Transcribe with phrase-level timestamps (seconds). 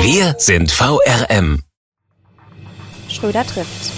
[0.00, 1.62] Wir sind VRM.
[3.08, 3.92] Schröder trifft.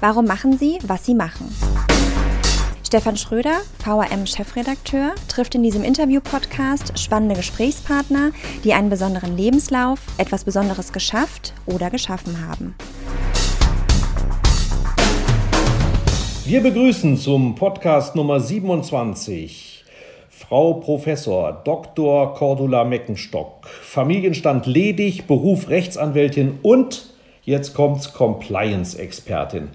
[0.00, 1.54] Warum machen Sie, was Sie machen?
[2.84, 8.32] Stefan Schröder, VRM-Chefredakteur, trifft in diesem Interview-Podcast spannende Gesprächspartner,
[8.64, 12.74] die einen besonderen Lebenslauf, etwas Besonderes geschafft oder geschaffen haben.
[16.44, 19.77] Wir begrüßen zum Podcast Nummer 27
[20.48, 22.32] Frau Professor Dr.
[22.32, 23.66] Cordula Meckenstock.
[23.66, 27.04] Familienstand ledig, Beruf Rechtsanwältin und
[27.42, 29.68] jetzt kommt's Compliance-Expertin.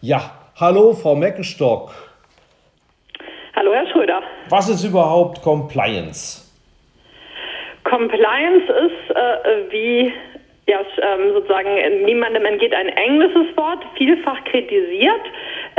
[0.00, 1.92] Ja, hallo Frau Meckenstock.
[3.54, 4.20] Hallo Herr Schröder.
[4.48, 6.52] Was ist überhaupt Compliance?
[7.84, 10.12] Compliance ist äh, wie
[10.66, 15.22] ja, ähm, sozusagen niemandem entgeht ein englisches Wort, vielfach kritisiert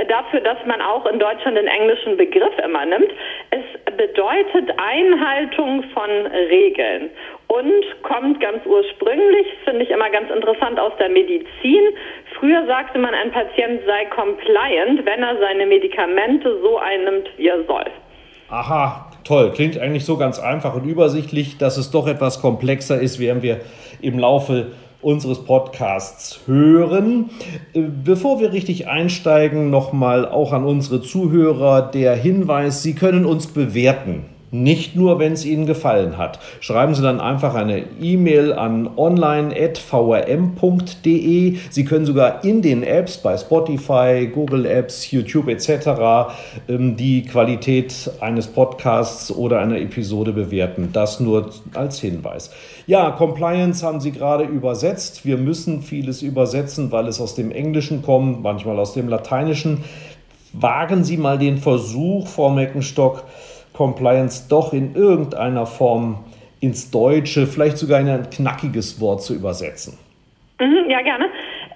[0.07, 3.11] dafür, dass man auch in Deutschland den englischen Begriff immer nimmt.
[3.51, 6.09] Es bedeutet Einhaltung von
[6.49, 7.09] Regeln
[7.47, 11.81] und kommt ganz ursprünglich, finde ich immer ganz interessant, aus der Medizin.
[12.39, 17.63] Früher sagte man, ein Patient sei compliant, wenn er seine Medikamente so einnimmt, wie er
[17.65, 17.85] soll.
[18.49, 19.51] Aha, toll.
[19.53, 23.61] Klingt eigentlich so ganz einfach und übersichtlich, dass es doch etwas komplexer ist, werden wir
[24.01, 27.29] im Laufe unseres Podcasts hören.
[27.73, 33.47] Äh, bevor wir richtig einsteigen, nochmal auch an unsere Zuhörer der Hinweis, Sie können uns
[33.47, 34.25] bewerten.
[34.51, 36.39] Nicht nur, wenn es Ihnen gefallen hat.
[36.59, 41.57] Schreiben Sie dann einfach eine E-Mail an online.vrm.de.
[41.69, 46.31] Sie können sogar in den Apps bei Spotify, Google Apps, YouTube etc.
[46.67, 50.89] Ähm, die Qualität eines Podcasts oder einer Episode bewerten.
[50.93, 52.49] Das nur als Hinweis.
[52.87, 55.25] Ja, Compliance haben Sie gerade übersetzt.
[55.25, 59.83] Wir müssen vieles übersetzen, weil es aus dem Englischen kommt, manchmal aus dem Lateinischen.
[60.53, 63.25] Wagen Sie mal den Versuch, Frau Meckenstock,
[63.79, 66.25] Compliance doch in irgendeiner Form
[66.59, 69.97] ins Deutsche, vielleicht sogar in ein knackiges Wort zu übersetzen?
[70.59, 71.27] Mhm, ja, gerne.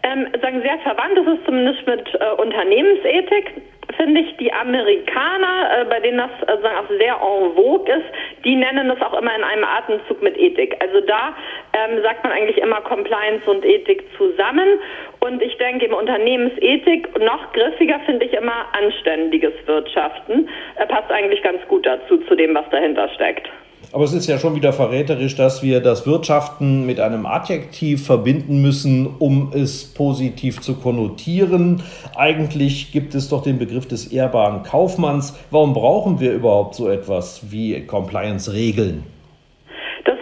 [0.03, 3.61] Ähm, sagen sehr verwandt ist es zumindest mit äh, Unternehmensethik
[3.97, 8.05] finde ich, die Amerikaner, äh, bei denen das äh, auch sehr en vogue ist,
[8.43, 10.75] die nennen das auch immer in einem Atemzug mit Ethik.
[10.79, 11.35] Also da
[11.73, 14.79] ähm, sagt man eigentlich immer Compliance und Ethik zusammen.
[15.19, 20.49] Und ich denke, im Unternehmensethik noch griffiger finde ich immer anständiges Wirtschaften.
[20.75, 23.49] Äh, passt eigentlich ganz gut dazu, zu dem, was dahinter steckt.
[23.93, 28.59] Aber es ist ja schon wieder verräterisch, dass wir das Wirtschaften mit einem Adjektiv verbinden
[28.59, 31.83] müssen, um es positiv zu konnotieren.
[32.15, 35.35] Eigentlich gibt es doch den Begriff des ehrbaren Kaufmanns.
[35.51, 39.12] Warum brauchen wir überhaupt so etwas wie Compliance-Regeln?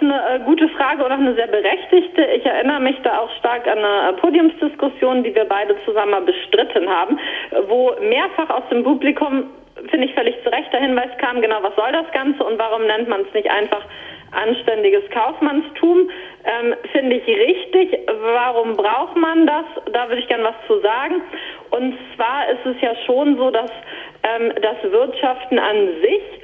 [0.01, 2.23] Ist eine äh, gute Frage und auch eine sehr berechtigte.
[2.35, 7.19] Ich erinnere mich da auch stark an eine Podiumsdiskussion, die wir beide zusammen bestritten haben,
[7.67, 9.51] wo mehrfach aus dem Publikum
[9.89, 12.85] finde ich, völlig zu Recht der Hinweis kam, genau, was soll das Ganze und warum
[12.85, 13.83] nennt man es nicht einfach
[14.31, 16.09] anständiges Kaufmannstum?
[16.43, 17.99] Ähm, finde ich richtig.
[18.07, 19.65] Warum braucht man das?
[19.93, 21.21] Da würde ich gerne was zu sagen.
[21.71, 23.71] Und zwar ist es ja schon so, dass
[24.23, 26.40] ähm, das Wirtschaften an sich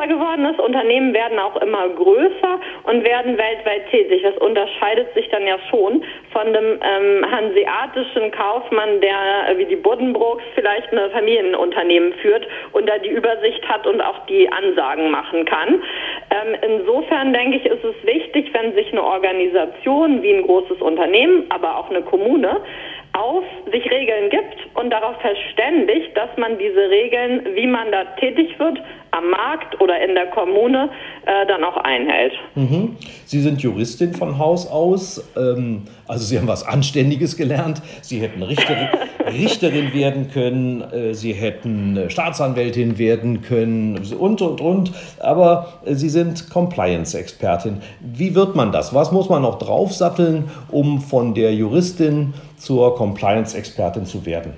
[0.00, 0.60] komplexer geworden ist.
[0.60, 4.22] Unternehmen werden auch immer größer und werden weltweit tätig.
[4.22, 9.76] Das unterscheidet sich dann ja schon von dem ähm, hanseatischen Kaufmann, der äh, wie die
[9.76, 15.44] Buddenbrooks vielleicht ein Familienunternehmen führt und da die Übersicht hat und auch die Ansagen machen
[15.44, 15.82] kann.
[16.30, 21.46] Ähm, insofern denke ich, ist es wichtig, wenn sich eine Organisation wie ein großes Unternehmen,
[21.50, 22.60] aber auch eine Kommune
[23.20, 28.58] auf sich Regeln gibt und darauf verständigt, dass man diese Regeln, wie man da tätig
[28.58, 28.78] wird,
[29.10, 30.88] am Markt oder in der Kommune,
[31.26, 32.32] äh, dann auch einhält.
[32.54, 32.96] Mhm.
[33.24, 37.82] Sie sind Juristin von Haus aus, ähm, also Sie haben was Anständiges gelernt.
[38.02, 38.88] Sie hätten Richterin,
[39.26, 44.92] Richterin werden können, äh, Sie hätten äh, Staatsanwältin werden können und, und, und.
[45.18, 47.82] Aber äh, Sie sind Compliance-Expertin.
[48.00, 48.94] Wie wird man das?
[48.94, 54.54] Was muss man noch draufsatteln, um von der Juristin zur Compliance-Expertin zu werden?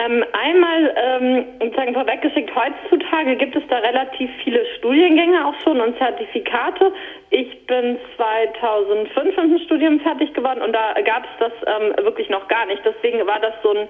[0.00, 5.98] Ähm, einmal ähm, sozusagen vorweggeschickt, heutzutage gibt es da relativ viele Studiengänge auch schon und
[5.98, 6.92] Zertifikate.
[7.30, 12.30] Ich bin 2005 mit dem Studium fertig geworden und da gab es das ähm, wirklich
[12.30, 12.80] noch gar nicht.
[12.84, 13.88] Deswegen war das so ein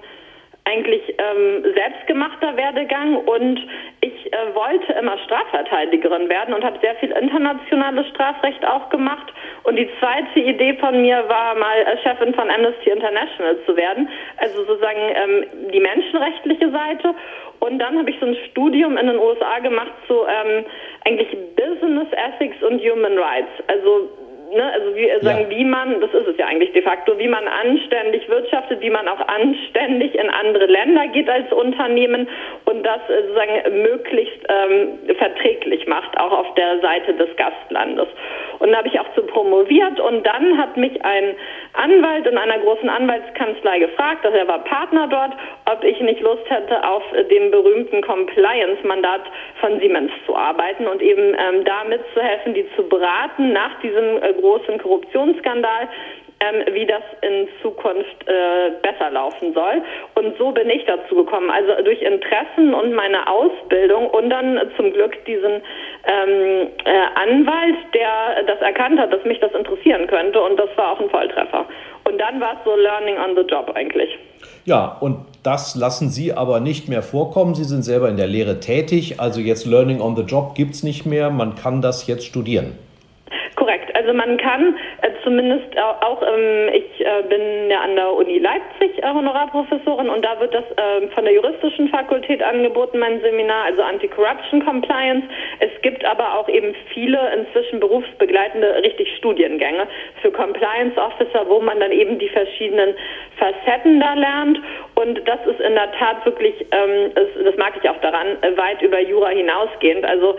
[0.69, 3.59] eigentlich ähm, selbstgemachter Werdegang und
[4.01, 9.33] ich äh, wollte immer Strafverteidigerin werden und habe sehr viel internationales Strafrecht auch gemacht.
[9.63, 14.09] Und die zweite Idee von mir war mal äh, Chefin von Amnesty International zu werden,
[14.37, 17.15] also sozusagen ähm, die menschenrechtliche Seite.
[17.59, 20.65] Und dann habe ich so ein Studium in den USA gemacht zu ähm,
[21.05, 23.51] eigentlich Business Ethics und Human Rights.
[23.67, 24.09] Also
[24.51, 25.57] ne, also wie sagen, ja.
[25.57, 29.07] wie man, das ist es ja eigentlich de facto, wie man anständig wirtschaftet, wie man
[29.07, 32.27] auch anständig in andere Länder geht als Unternehmen
[32.65, 38.07] und das äh, sozusagen möglichst ähm, verträglich macht, auch auf der Seite des Gastlandes.
[38.59, 41.35] Und da habe ich auch zu promoviert und dann hat mich ein
[41.73, 45.33] Anwalt in einer großen Anwaltskanzlei gefragt, dass er war Partner dort,
[45.65, 49.21] ob ich nicht Lust hätte, auf dem berühmten Compliance-Mandat
[49.61, 54.33] von Siemens zu arbeiten und eben ähm, da mitzuhelfen, die zu beraten nach diesem äh,
[54.33, 55.87] großen Korruptionsskandal,
[56.39, 59.81] ähm, wie das in Zukunft äh, besser laufen soll.
[60.15, 61.49] Und so bin ich dazu gekommen.
[61.49, 65.61] Also durch Interessen und meine Ausbildung und dann zum Glück diesen
[66.05, 70.41] ähm, äh, Anwalt, der das erkannt hat, dass mich das interessieren könnte.
[70.41, 71.65] Und das war auch ein Volltreffer.
[72.05, 74.17] Und dann war es so Learning on the Job eigentlich.
[74.65, 77.55] Ja, und das lassen Sie aber nicht mehr vorkommen.
[77.55, 79.19] Sie sind selber in der Lehre tätig.
[79.19, 81.29] Also jetzt Learning on the Job gibt es nicht mehr.
[81.29, 82.77] Man kann das jetzt studieren.
[83.55, 83.95] Korrekt.
[83.95, 88.97] Also man kann äh, zumindest auch, ähm, ich äh, bin ja an der Uni Leipzig
[89.01, 93.81] äh, Honorarprofessorin und da wird das ähm, von der juristischen Fakultät angeboten, mein Seminar, also
[93.81, 95.25] Anti-Corruption Compliance.
[95.59, 99.87] Es gibt aber auch eben viele inzwischen berufsbegleitende richtig Studiengänge
[100.21, 102.95] für Compliance Officer, wo man dann eben die verschiedenen
[103.37, 104.59] Facetten da lernt.
[104.95, 108.81] Und das ist in der Tat wirklich, ähm, das mag ich auch daran, äh, weit
[108.81, 110.05] über Jura hinausgehend.
[110.05, 110.35] Also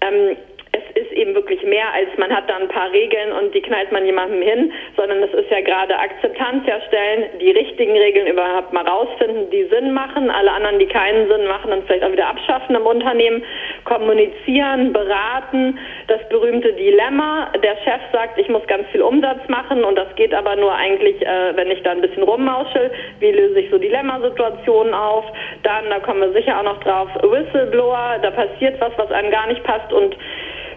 [0.00, 0.36] ähm,
[0.78, 3.90] es ist eben wirklich mehr, als man hat da ein paar Regeln und die knallt
[3.92, 8.86] man jemandem hin, sondern es ist ja gerade Akzeptanz herstellen, die richtigen Regeln überhaupt mal
[8.86, 12.76] rausfinden, die Sinn machen, alle anderen, die keinen Sinn machen, dann vielleicht auch wieder abschaffen
[12.76, 13.42] im Unternehmen,
[13.84, 17.50] kommunizieren, beraten, das berühmte Dilemma.
[17.62, 21.20] Der Chef sagt, ich muss ganz viel Umsatz machen und das geht aber nur eigentlich,
[21.22, 22.90] äh, wenn ich da ein bisschen rummauschel.
[23.20, 25.24] Wie löse ich so Dilemmasituationen auf?
[25.62, 29.46] Dann, da kommen wir sicher auch noch drauf, Whistleblower, da passiert was, was einem gar
[29.46, 30.16] nicht passt und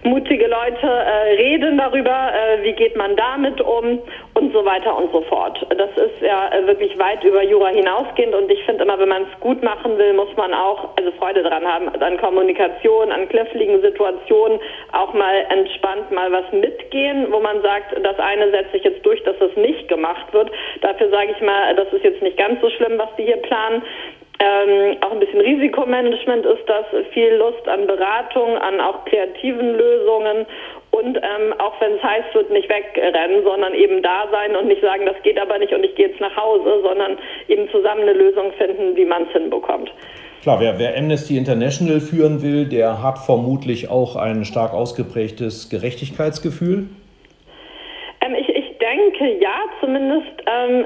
[0.04, 4.00] mutige Leute äh, reden darüber, äh, wie geht man damit um
[4.34, 5.66] und so weiter und so fort.
[5.70, 9.24] Das ist ja äh, wirklich weit über Jura hinausgehend und ich finde immer, wenn man
[9.24, 13.82] es gut machen will, muss man auch also Freude daran haben, an Kommunikation, an kniffligen
[13.82, 14.60] Situationen
[14.92, 19.22] auch mal entspannt mal was mitgehen, wo man sagt, das eine setzt sich jetzt durch,
[19.24, 20.52] dass es nicht gemacht wird.
[20.82, 23.84] Dafür sage ich mal, das ist jetzt nicht ganz so schlimm, was die hier planen.
[24.44, 30.48] Ähm, auch ein bisschen Risikomanagement ist das, viel Lust an Beratung, an auch kreativen Lösungen
[30.90, 34.82] und ähm, auch wenn es heißt, wird nicht wegrennen, sondern eben da sein und nicht
[34.82, 38.14] sagen, das geht aber nicht und ich gehe jetzt nach Hause, sondern eben zusammen eine
[38.14, 39.92] Lösung finden, wie man es hinbekommt.
[40.42, 46.90] Klar, wer, wer, Amnesty International führen will, der hat vermutlich auch ein stark ausgeprägtes Gerechtigkeitsgefühl.
[48.22, 50.86] Ähm, ich, ich, denke ja, zumindest ähm,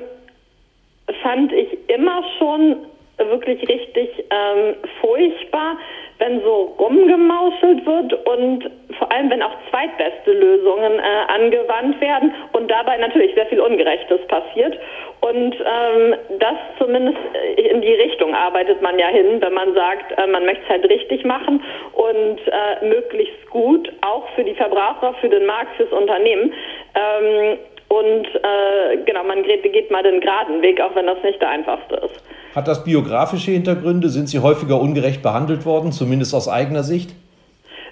[1.23, 2.75] fand ich immer schon
[3.17, 5.77] wirklich richtig ähm, furchtbar,
[6.17, 12.71] wenn so rumgemauschelt wird und vor allem, wenn auch zweitbeste Lösungen äh, angewandt werden und
[12.71, 14.77] dabei natürlich sehr viel Ungerechtes passiert.
[15.21, 20.17] Und ähm, das zumindest äh, in die Richtung arbeitet man ja hin, wenn man sagt,
[20.17, 21.61] äh, man möchte es halt richtig machen
[21.93, 26.53] und äh, möglichst gut, auch für die Verbraucher, für den Markt, fürs Unternehmen.
[26.95, 27.57] Ähm,
[27.99, 31.49] und äh, genau, man geht, geht mal den geraden Weg, auch wenn das nicht der
[31.49, 32.23] einfachste ist.
[32.55, 34.09] Hat das biografische Hintergründe?
[34.09, 37.11] Sind Sie häufiger ungerecht behandelt worden, zumindest aus eigener Sicht?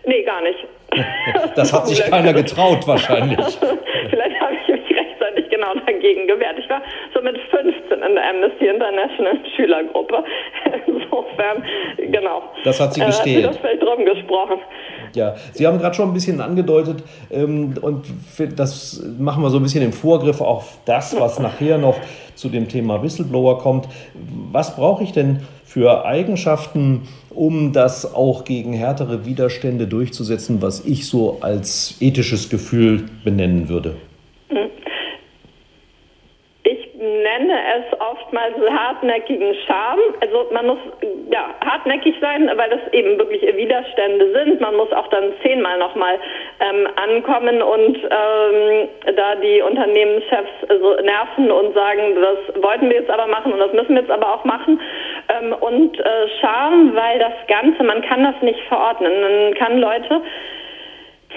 [0.06, 0.60] Nee, gar nicht.
[1.56, 3.40] das hat sich keiner getraut, wahrscheinlich.
[4.10, 6.60] Vielleicht habe ich mich rechtzeitig genau dagegen gewehrt.
[6.60, 6.82] Ich war
[7.14, 10.24] so mit 15 in der Amnesty International Schülergruppe.
[10.88, 11.64] Insofern,
[11.98, 12.44] genau.
[12.64, 13.46] Das hat Sie gestählt.
[13.46, 14.60] Äh, das vielleicht drum gesprochen.
[15.16, 18.06] Ja, Sie haben gerade schon ein bisschen angedeutet, ähm, und
[18.56, 21.98] das machen wir so ein bisschen im Vorgriff auf das, was nachher noch
[22.36, 23.88] zu dem Thema Whistleblower kommt.
[24.52, 31.08] Was brauche ich denn für Eigenschaften, um das auch gegen härtere Widerstände durchzusetzen, was ich
[31.08, 33.96] so als ethisches Gefühl benennen würde?
[37.40, 40.02] Nenne es oftmals hartnäckigen Charme.
[40.22, 40.78] Also man muss
[41.32, 44.62] ja hartnäckig sein, weil das eben wirklich Widerstände sind.
[44.62, 46.20] Man muss auch dann zehnmal nochmal
[46.60, 53.10] ähm, ankommen und ähm, da die Unternehmenschefs also nerven und sagen, das wollten wir jetzt
[53.10, 54.80] aber machen und das müssen wir jetzt aber auch machen.
[55.30, 59.12] Ähm, und äh, Charme, weil das Ganze, man kann das nicht verordnen.
[59.22, 60.22] Man kann Leute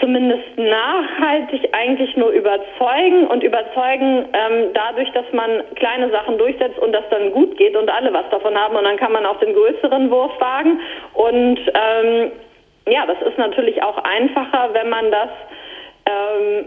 [0.01, 6.93] zumindest nachhaltig eigentlich nur überzeugen und überzeugen ähm, dadurch, dass man kleine Sachen durchsetzt und
[6.93, 9.55] das dann gut geht und alle was davon haben und dann kann man auch den
[9.55, 10.81] größeren Wurf wagen.
[11.15, 12.33] Und ähm,
[12.89, 15.29] ja, das ist natürlich auch einfacher, wenn man das
[16.07, 16.67] ähm,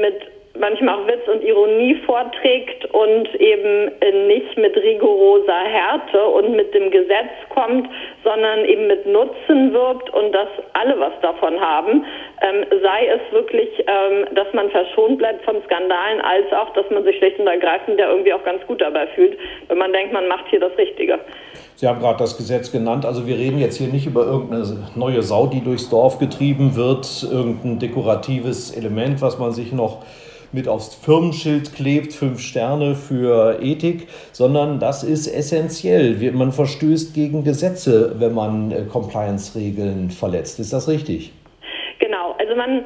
[0.00, 0.22] mit
[0.58, 3.90] manchmal auch Witz und Ironie vorträgt und eben
[4.26, 7.88] nicht mit rigoroser Härte und mit dem Gesetz kommt,
[8.22, 12.04] sondern eben mit Nutzen wirkt und dass alle was davon haben,
[12.42, 17.04] ähm, sei es wirklich, ähm, dass man verschont bleibt von Skandalen, als auch, dass man
[17.04, 20.28] sich schlicht und ergreifend ja irgendwie auch ganz gut dabei fühlt, wenn man denkt, man
[20.28, 21.18] macht hier das Richtige.
[21.76, 23.04] Sie haben gerade das Gesetz genannt.
[23.06, 27.26] Also wir reden jetzt hier nicht über irgendeine neue Sau, die durchs Dorf getrieben wird,
[27.28, 30.04] irgendein dekoratives Element, was man sich noch
[30.52, 36.32] mit aufs Firmenschild klebt, fünf Sterne für Ethik, sondern das ist essentiell.
[36.32, 40.60] Man verstößt gegen Gesetze, wenn man äh, Compliance-Regeln verletzt.
[40.60, 41.32] Ist das richtig?
[41.98, 42.34] Genau.
[42.38, 42.84] Also man,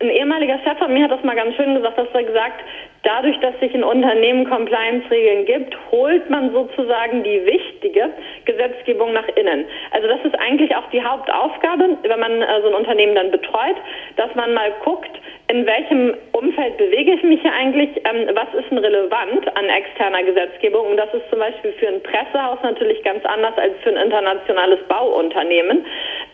[0.00, 2.60] ein ehemaliger Chef von mir hat das mal ganz schön gesagt, dass er gesagt,
[3.02, 8.10] dadurch, dass sich in Unternehmen Compliance-Regeln gibt, holt man sozusagen die wichtige
[8.44, 9.64] Gesetzgebung nach innen.
[9.90, 13.76] Also das ist eigentlich auch die Hauptaufgabe, wenn man äh, so ein Unternehmen dann betreut,
[14.16, 15.10] dass man mal guckt,
[15.48, 20.22] in welchem Umfeld bewege ich mich hier eigentlich, ähm, was ist denn relevant an externer
[20.22, 23.96] Gesetzgebung und das ist zum Beispiel für ein Pressehaus natürlich ganz anders als für ein
[23.96, 25.84] internationales Bauunternehmen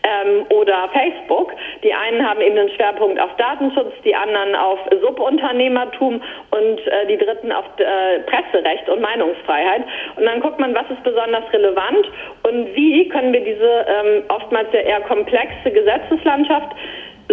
[0.09, 1.53] ähm, oder Facebook.
[1.83, 7.17] Die einen haben eben den Schwerpunkt auf Datenschutz, die anderen auf Subunternehmertum und äh, die
[7.17, 9.83] dritten auf äh, Presserecht und Meinungsfreiheit.
[10.15, 12.09] Und dann guckt man, was ist besonders relevant
[12.43, 16.75] und wie können wir diese ähm, oftmals sehr eher komplexe Gesetzeslandschaft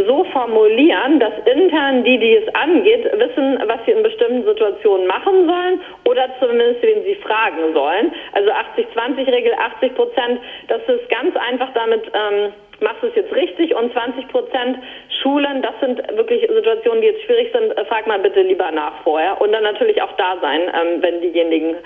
[0.04, 5.46] so formulieren, dass intern die, die es angeht, wissen, was sie in bestimmten Situationen machen
[5.46, 8.12] sollen oder zumindest wen sie fragen sollen.
[8.32, 13.74] Also 80-20-Regel, 80 Prozent, das ist ganz einfach damit, ähm, machst du es jetzt richtig
[13.74, 14.78] und 20 Prozent
[15.22, 19.02] Schulen, das sind wirklich Situationen, die jetzt schwierig sind, äh, frag mal bitte lieber nach
[19.02, 21.76] vorher und dann natürlich auch da sein, ähm, wenn diejenigen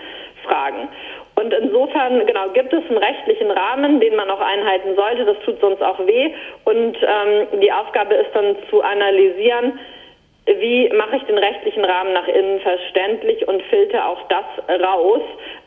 [0.42, 0.88] fragen.
[1.40, 5.24] Und insofern, genau, gibt es einen rechtlichen Rahmen, den man auch einhalten sollte.
[5.24, 6.32] Das tut sonst auch weh.
[6.64, 9.78] Und ähm, die Aufgabe ist dann zu analysieren,
[10.46, 15.22] wie mache ich den rechtlichen Rahmen nach innen verständlich und filter auch das raus,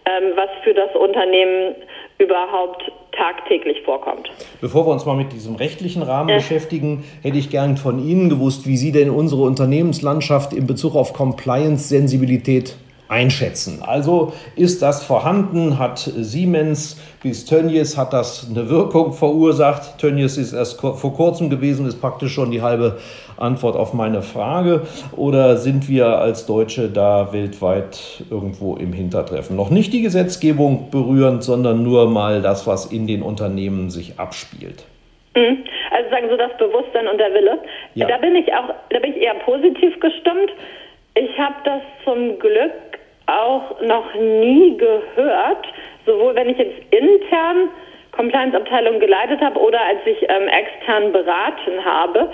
[0.05, 1.75] ähm, was für das Unternehmen
[2.17, 4.29] überhaupt tagtäglich vorkommt.
[4.61, 6.35] Bevor wir uns mal mit diesem rechtlichen Rahmen ja.
[6.35, 11.13] beschäftigen, hätte ich gern von Ihnen gewusst, wie Sie denn unsere Unternehmenslandschaft in Bezug auf
[11.13, 12.75] Compliance-Sensibilität
[13.13, 13.84] einschätzen.
[13.86, 15.77] Also ist das vorhanden?
[15.77, 20.00] Hat Siemens bis Tönnies hat das eine Wirkung verursacht?
[20.00, 22.98] Tönnies ist erst vor kurzem gewesen, ist praktisch schon die halbe
[23.38, 24.82] Antwort auf meine Frage.
[25.15, 29.55] Oder sind wir als Deutsche da weltweit irgendwo im Hintertreffen?
[29.55, 34.86] Noch nicht die Gesetzgebung berührend, sondern nur mal das, was in den Unternehmen sich abspielt.
[35.36, 35.63] Mhm.
[35.91, 37.60] Also sagen Sie das Bewusstsein und der Wille.
[37.93, 38.08] Ja.
[38.08, 40.51] Da bin ich auch, da bin ich eher positiv gestimmt.
[41.15, 42.92] Ich habe das zum Glück
[43.27, 45.65] auch noch nie gehört,
[46.05, 47.69] sowohl wenn ich jetzt intern
[48.11, 52.31] Compliance-Abteilung geleitet habe oder als ich ähm, extern beraten habe,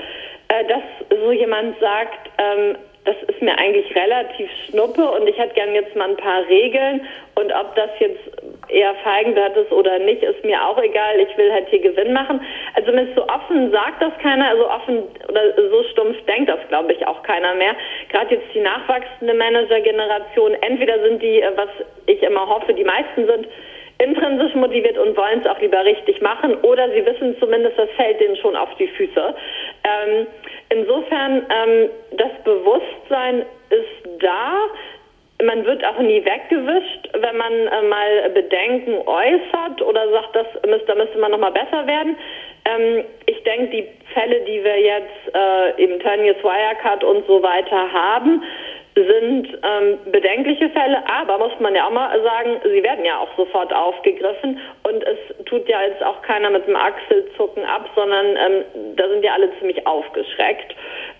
[0.49, 0.83] äh, dass
[1.21, 5.95] so jemand sagt, ähm, das ist mir eigentlich relativ schnuppe und ich hätte gern jetzt
[5.95, 7.01] mal ein paar Regeln
[7.35, 8.29] und ob das jetzt
[8.69, 11.19] eher Feigenblatt ist oder nicht, ist mir auch egal.
[11.19, 12.41] Ich will halt hier Gewinn machen.
[12.75, 16.93] Also mit so offen sagt das keiner, also offen oder so stumpf denkt das, glaube
[16.93, 17.75] ich, auch keiner mehr.
[18.09, 21.69] Gerade jetzt die nachwachsende Managergeneration, entweder sind die, äh, was
[22.05, 23.47] ich immer hoffe, die meisten sind,
[23.99, 28.19] intrinsisch motiviert und wollen es auch lieber richtig machen oder sie wissen zumindest, das fällt
[28.21, 29.35] denen schon auf die Füße.
[29.83, 30.27] Ähm,
[30.69, 34.53] insofern, ähm, das Bewusstsein ist da.
[35.41, 40.87] Man wird auch nie weggewischt, wenn man äh, mal Bedenken äußert oder sagt, das müsste,
[40.87, 42.17] da müsste man noch mal besser werden.
[42.65, 47.91] Ähm, ich denke, die Fälle, die wir jetzt äh, im Tönnies Wirecard und so weiter
[47.91, 48.43] haben,
[48.95, 53.29] sind ähm, bedenkliche Fälle, aber muss man ja auch mal sagen, sie werden ja auch
[53.37, 58.95] sofort aufgegriffen und es tut ja jetzt auch keiner mit dem Achselzucken ab, sondern ähm,
[58.95, 60.75] da sind ja alle ziemlich aufgeschreckt.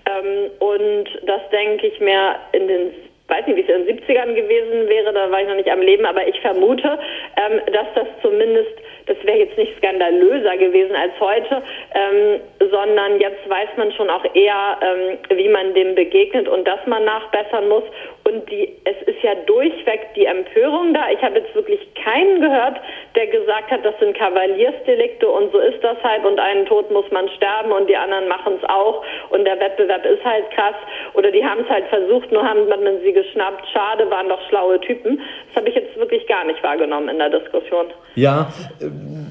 [0.05, 4.33] Ähm, und das denke ich mir in den weiß nicht, wie es in den 70ern
[4.33, 7.00] gewesen wäre, da war ich noch nicht am Leben, aber ich vermute,
[7.38, 8.74] ähm, dass das zumindest
[9.10, 11.63] das wäre jetzt nicht skandalöser gewesen als heute,
[11.96, 16.80] ähm, sondern jetzt weiß man schon auch eher, ähm, wie man dem begegnet und dass
[16.86, 17.84] man nachbessern muss.
[18.25, 21.10] Und die, es ist ja durchweg die Empörung da.
[21.12, 22.80] Ich habe jetzt wirklich keinen gehört,
[23.16, 27.10] der gesagt hat, das sind Kavaliersdelikte und so ist das halt und einen Tod muss
[27.12, 30.75] man sterben und die anderen machen es auch und der Wettbewerb ist halt krass
[31.16, 33.68] oder die haben es halt versucht, nur haben man sie geschnappt.
[33.74, 35.22] Schade, waren doch schlaue Typen.
[35.48, 37.88] Das habe ich jetzt wirklich gar nicht wahrgenommen in der Diskussion.
[38.16, 38.48] Ja,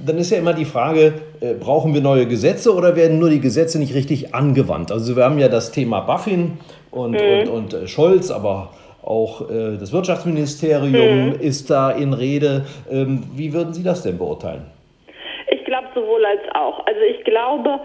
[0.07, 3.41] dann ist ja immer die Frage, äh, brauchen wir neue Gesetze oder werden nur die
[3.41, 4.91] Gesetze nicht richtig angewandt?
[4.91, 6.59] Also wir haben ja das Thema Buffin
[6.91, 7.19] und, mhm.
[7.19, 8.71] und, und äh, Scholz, aber
[9.03, 11.41] auch äh, das Wirtschaftsministerium mhm.
[11.41, 12.67] ist da in Rede.
[12.91, 14.67] Ähm, wie würden Sie das denn beurteilen?
[15.51, 16.87] Ich glaube sowohl als auch.
[16.87, 17.81] Also ich glaube,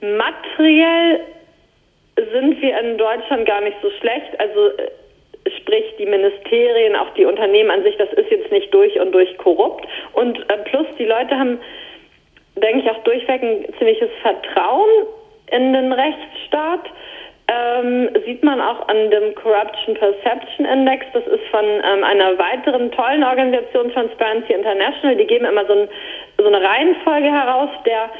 [0.00, 1.20] materiell
[2.16, 4.38] sind wir in Deutschland gar nicht so schlecht.
[4.38, 4.90] Also äh,
[5.58, 9.36] sprich die Ministerien, auch die Unternehmen an sich, das ist jetzt nicht durch und durch
[9.38, 9.86] korrupt.
[10.12, 11.60] Und äh, plus die Leute haben,
[12.56, 15.06] denke ich, auch durchweg ein ziemliches Vertrauen
[15.50, 16.90] in den Rechtsstaat.
[17.48, 21.04] Ähm, sieht man auch an dem Corruption Perception Index.
[21.12, 25.16] Das ist von ähm, einer weiteren tollen Organisation, Transparency International.
[25.16, 25.88] Die geben immer so, ein,
[26.38, 28.10] so eine Reihenfolge heraus der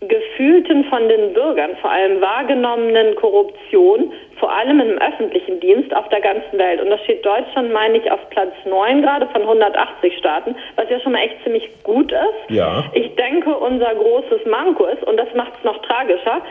[0.00, 6.20] gefühlten von den Bürgern, vor allem wahrgenommenen Korruption, vor allem im öffentlichen Dienst auf der
[6.20, 6.80] ganzen Welt.
[6.80, 11.00] Und das steht Deutschland, meine ich, auf Platz 9 gerade von 180 Staaten, was ja
[11.00, 12.50] schon mal echt ziemlich gut ist.
[12.50, 12.84] Ja.
[12.92, 16.42] Ich denke, unser großes Manko ist, und das macht es noch tragischer,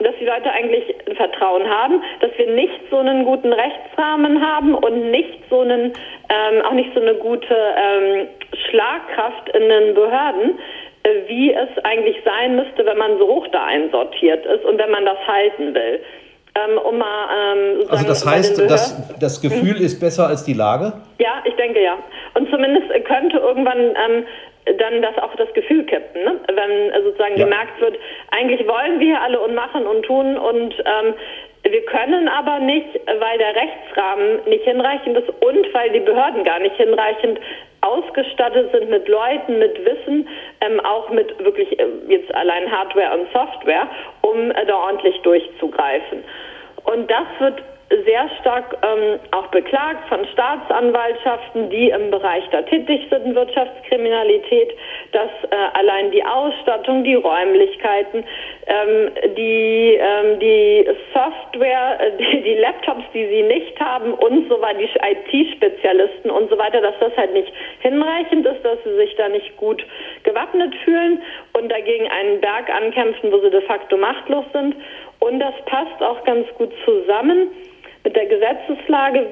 [0.00, 5.10] dass die Leute eigentlich Vertrauen haben, dass wir nicht so einen guten Rechtsrahmen haben und
[5.10, 5.92] nicht so einen,
[6.28, 8.26] ähm, auch nicht so eine gute ähm,
[8.68, 10.58] Schlagkraft in den Behörden,
[11.26, 15.04] wie es eigentlich sein müsste, wenn man so hoch da einsortiert ist und wenn man
[15.04, 16.00] das halten will.
[16.56, 19.84] Ähm, um mal, ähm, also das heißt, das, das Gefühl mhm.
[19.84, 20.92] ist besser als die Lage?
[21.18, 21.98] Ja, ich denke ja.
[22.34, 24.24] Und zumindest könnte irgendwann ähm,
[24.78, 26.40] dann das auch das Gefühl kippen, ne?
[26.46, 27.44] wenn äh, sozusagen ja.
[27.44, 27.98] gemerkt wird,
[28.30, 31.14] eigentlich wollen wir alle und machen und tun und ähm,
[31.64, 36.58] wir können aber nicht, weil der Rechtsrahmen nicht hinreichend ist und weil die Behörden gar
[36.58, 37.40] nicht hinreichend
[37.84, 40.28] ausgestattet sind mit Leuten, mit Wissen,
[40.60, 43.88] ähm, auch mit wirklich äh, jetzt allein Hardware und Software,
[44.22, 46.24] um äh, da ordentlich durchzugreifen.
[46.84, 47.62] Und das wird
[48.04, 54.74] sehr stark ähm, auch beklagt von Staatsanwaltschaften, die im Bereich da tätig sind, Wirtschaftskriminalität,
[55.12, 58.24] dass äh, allein die Ausstattung, die Räumlichkeiten,
[58.66, 64.60] ähm, die, ähm, die Software, äh, die, die, Laptops, die sie nicht haben und so
[64.60, 69.14] weiter, die IT-Spezialisten und so weiter, dass das halt nicht hinreichend ist, dass sie sich
[69.16, 69.84] da nicht gut
[70.22, 71.22] gewappnet fühlen
[71.52, 74.76] und dagegen einen Berg ankämpfen, wo sie de facto machtlos sind.
[75.20, 77.50] Und das passt auch ganz gut zusammen
[78.04, 79.26] mit der Gesetzeslage.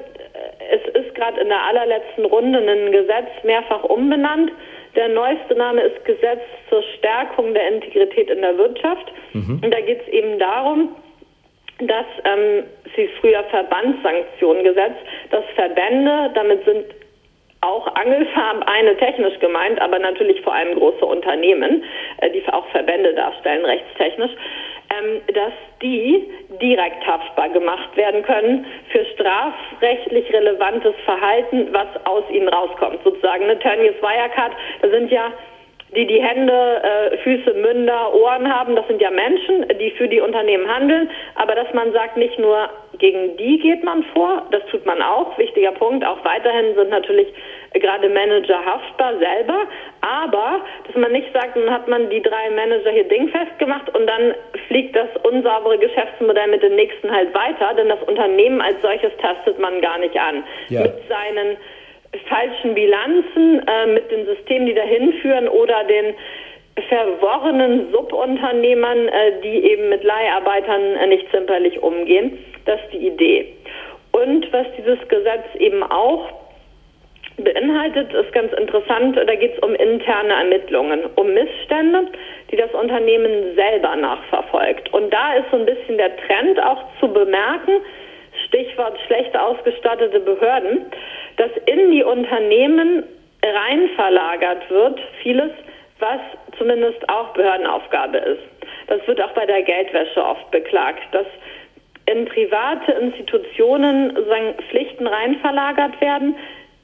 [0.70, 4.50] Es ist gerade in der allerletzten Runde ein Gesetz mehrfach umbenannt.
[4.96, 9.12] Der neueste Name ist Gesetz zur Stärkung der Integrität in der Wirtschaft.
[9.32, 9.60] Mhm.
[9.62, 10.96] Und da geht es eben darum,
[11.78, 12.64] dass ähm,
[12.96, 16.84] sie früher Verbandssanktionen gesetzt, dass Verbände, damit sind
[17.62, 21.84] auch Angelfarm eine technisch gemeint, aber natürlich vor allem große Unternehmen,
[22.18, 24.32] äh, die auch Verbände darstellen, rechtstechnisch,
[25.34, 33.00] dass die direkt haftbar gemacht werden können für strafrechtlich relevantes Verhalten, was aus ihnen rauskommt.
[33.04, 34.52] Sozusagen eine Tönnies Wirecard,
[34.82, 35.32] da sind ja
[35.94, 40.20] die die Hände, äh, Füße, Münder, Ohren haben, das sind ja Menschen, die für die
[40.20, 41.10] Unternehmen handeln.
[41.34, 45.36] Aber dass man sagt, nicht nur gegen die geht man vor, das tut man auch,
[45.36, 46.04] wichtiger Punkt.
[46.04, 47.28] Auch weiterhin sind natürlich
[47.74, 49.66] gerade Manager haftbar selber,
[50.02, 54.06] aber dass man nicht sagt, dann hat man die drei Manager hier dingfest gemacht und
[54.06, 54.34] dann
[54.66, 59.58] fliegt das unsaubere Geschäftsmodell mit den nächsten halt weiter, denn das Unternehmen als solches tastet
[59.58, 60.42] man gar nicht an.
[60.68, 60.82] Ja.
[60.82, 61.56] Mit seinen
[62.28, 66.14] falschen Bilanzen, äh, mit den Systemen, die dahin führen oder den
[66.88, 72.38] verworrenen Subunternehmern, äh, die eben mit Leiharbeitern äh, nicht zimperlich umgehen.
[72.64, 73.54] Das ist die Idee.
[74.12, 76.41] Und was dieses Gesetz eben auch
[77.38, 82.06] beinhaltet, ist ganz interessant, da geht es um interne Ermittlungen, um Missstände,
[82.50, 84.92] die das Unternehmen selber nachverfolgt.
[84.92, 87.80] Und da ist so ein bisschen der Trend auch zu bemerken,
[88.46, 90.86] Stichwort schlecht ausgestattete Behörden,
[91.36, 93.04] dass in die Unternehmen
[93.42, 95.50] rein verlagert wird, vieles,
[95.98, 96.20] was
[96.58, 98.42] zumindest auch Behördenaufgabe ist.
[98.88, 101.26] Das wird auch bei der Geldwäsche oft beklagt, dass
[102.06, 104.16] in private Institutionen
[104.68, 106.36] Pflichten rein verlagert werden,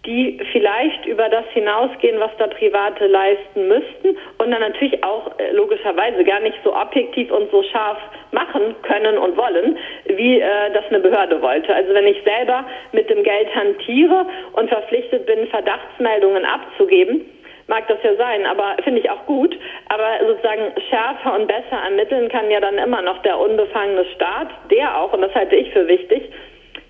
[0.08, 5.52] die vielleicht über das hinausgehen, was da Private leisten müssten und dann natürlich auch äh,
[5.52, 7.98] logischerweise gar nicht so objektiv und so scharf
[8.32, 11.74] machen können und wollen, wie äh, das eine Behörde wollte.
[11.74, 17.26] Also wenn ich selber mit dem Geld hantiere und verpflichtet bin, Verdachtsmeldungen abzugeben,
[17.66, 19.54] mag das ja sein, aber finde ich auch gut.
[19.90, 24.98] Aber sozusagen schärfer und besser ermitteln kann ja dann immer noch der unbefangene Staat, der
[24.98, 26.30] auch, und das halte ich für wichtig,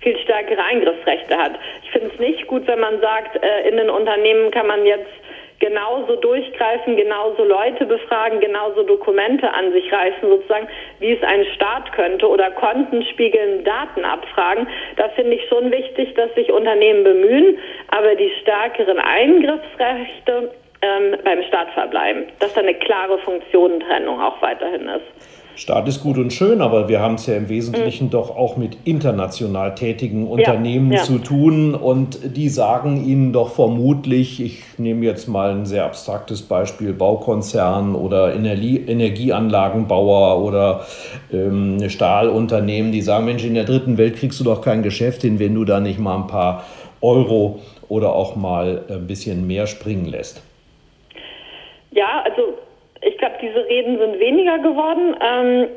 [0.01, 1.53] viel stärkere Eingriffsrechte hat.
[1.83, 5.09] Ich finde es nicht gut, wenn man sagt, äh, in den Unternehmen kann man jetzt
[5.59, 10.67] genauso durchgreifen, genauso Leute befragen, genauso Dokumente an sich reißen, sozusagen,
[10.99, 14.67] wie es ein Staat könnte oder Konten spiegeln, Daten abfragen.
[14.95, 17.57] Da finde ich schon wichtig, dass sich Unternehmen bemühen,
[17.89, 24.87] aber die stärkeren Eingriffsrechte ähm, beim Staat verbleiben, dass da eine klare Funktionentrennung auch weiterhin
[24.87, 25.38] ist.
[25.59, 28.11] Staat ist gut und schön, aber wir haben es ja im Wesentlichen mhm.
[28.11, 31.03] doch auch mit international tätigen Unternehmen ja, ja.
[31.03, 36.43] zu tun und die sagen Ihnen doch vermutlich, ich nehme jetzt mal ein sehr abstraktes
[36.43, 40.85] Beispiel, Baukonzern oder Energie, Energieanlagenbauer oder
[41.33, 45.39] ähm, Stahlunternehmen, die sagen, Mensch, in der dritten Welt kriegst du doch kein Geschäft hin,
[45.39, 46.63] wenn du da nicht mal ein paar
[47.01, 50.41] Euro oder auch mal ein bisschen mehr springen lässt.
[51.91, 52.53] Ja, also
[53.01, 55.15] ich glaube, diese Reden sind weniger geworden.
[55.21, 55.67] Ähm,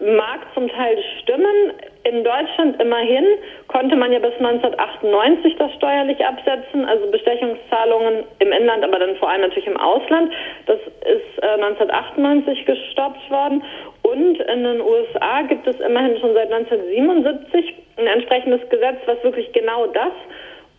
[0.00, 1.72] mag zum Teil stimmen.
[2.04, 3.24] In Deutschland immerhin
[3.68, 9.30] konnte man ja bis 1998 das steuerlich absetzen, also Bestechungszahlungen im Inland, aber dann vor
[9.30, 10.32] allem natürlich im Ausland.
[10.66, 13.62] Das ist äh, 1998 gestoppt worden.
[14.02, 19.52] Und in den USA gibt es immerhin schon seit 1977 ein entsprechendes Gesetz, was wirklich
[19.52, 20.12] genau das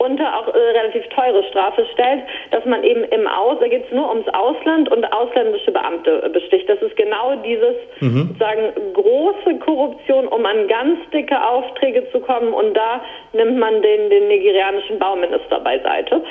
[0.04, 3.92] unter auch äh, relativ teure Strafe stellt, dass man eben im Aus, da geht es
[3.92, 6.68] nur ums Ausland und ausländische Beamte besticht.
[6.68, 8.28] Das ist genau dieses mhm.
[8.28, 13.02] sozusagen große Korruption, um an ganz dicke Aufträge zu kommen und da
[13.34, 16.22] nimmt man den, den nigerianischen Bauminister beiseite.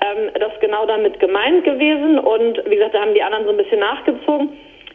[0.00, 3.50] Ähm, das ist genau damit gemeint gewesen und wie gesagt, da haben die anderen so
[3.50, 4.50] ein bisschen nachgezogen.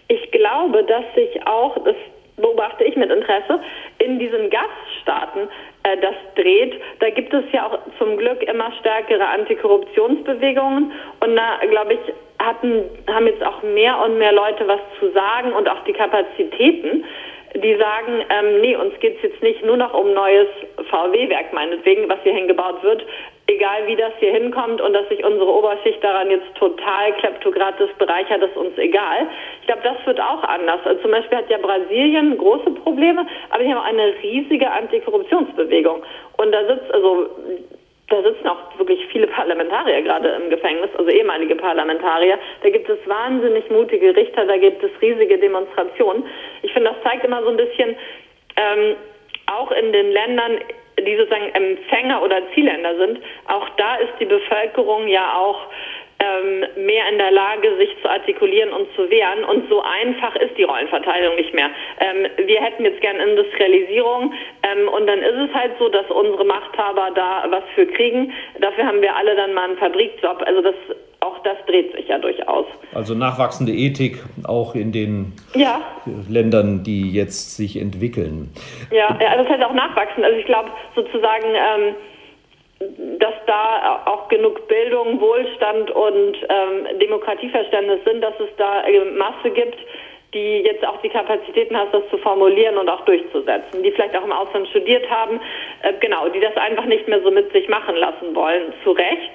[0.08, 1.96] Ich glaube, dass sich auch, das
[2.38, 3.60] beobachte ich mit Interesse,
[4.00, 5.50] in diesen Gaststaaten
[5.86, 6.82] äh, das dreht.
[7.00, 12.84] Da gibt es ja auch zum Glück immer stärkere Antikorruptionsbewegungen und da, glaube ich, hatten,
[13.08, 17.06] haben jetzt auch mehr und mehr Leute was zu sagen und auch die Kapazitäten
[17.64, 20.48] die sagen, ähm, nee, uns geht es jetzt nicht nur noch um neues
[20.90, 23.06] VW-Werk meinetwegen, was hier hingebaut wird,
[23.48, 28.42] egal wie das hier hinkommt und dass sich unsere Oberschicht daran jetzt total kleptokratisch bereichert,
[28.42, 29.28] ist uns egal.
[29.62, 30.80] Ich glaube, das wird auch anders.
[30.84, 36.04] Also zum Beispiel hat ja Brasilien große Probleme, aber die haben eine riesige Antikorruptionsbewegung.
[36.38, 37.30] Und da sitzt, also
[38.10, 42.38] da sitzen auch wirklich viele Parlamentarier gerade im Gefängnis, also ehemalige Parlamentarier.
[42.64, 46.24] Da gibt es wahnsinnig mutige Richter, da gibt es riesige Demonstrationen.
[46.64, 47.96] Ich finde, das zeigt immer so ein bisschen,
[48.58, 48.96] ähm,
[49.48, 50.60] auch in den Ländern,
[51.00, 55.68] die sozusagen Empfänger oder Zielländer sind, auch da ist die Bevölkerung ja auch
[56.20, 59.44] ähm, mehr in der Lage, sich zu artikulieren und zu wehren.
[59.44, 61.70] Und so einfach ist die Rollenverteilung nicht mehr.
[62.00, 64.34] Ähm, wir hätten jetzt gern Industrialisierung
[64.76, 68.32] ähm, und dann ist es halt so, dass unsere Machthaber da was für kriegen.
[68.60, 70.44] Dafür haben wir alle dann mal einen Fabrikjob.
[70.46, 70.76] Also das
[71.22, 72.66] auch das dreht sich ja durchaus.
[72.94, 75.82] Also nachwachsende Ethik auch in den ja.
[76.30, 78.52] Ländern, die jetzt sich entwickeln.
[78.92, 80.24] Ja, also es heißt auch nachwachsen.
[80.24, 81.96] Also ich glaube sozusagen, ähm,
[83.20, 89.50] dass da auch genug Bildung, Wohlstand und ähm, Demokratieverständnis sind, dass es da eine Masse
[89.50, 89.78] gibt,
[90.36, 94.26] die jetzt auch die Kapazitäten hat, das zu formulieren und auch durchzusetzen, die vielleicht auch
[94.26, 95.40] im Ausland studiert haben,
[95.82, 99.32] äh, genau, die das einfach nicht mehr so mit sich machen lassen wollen, zu Recht.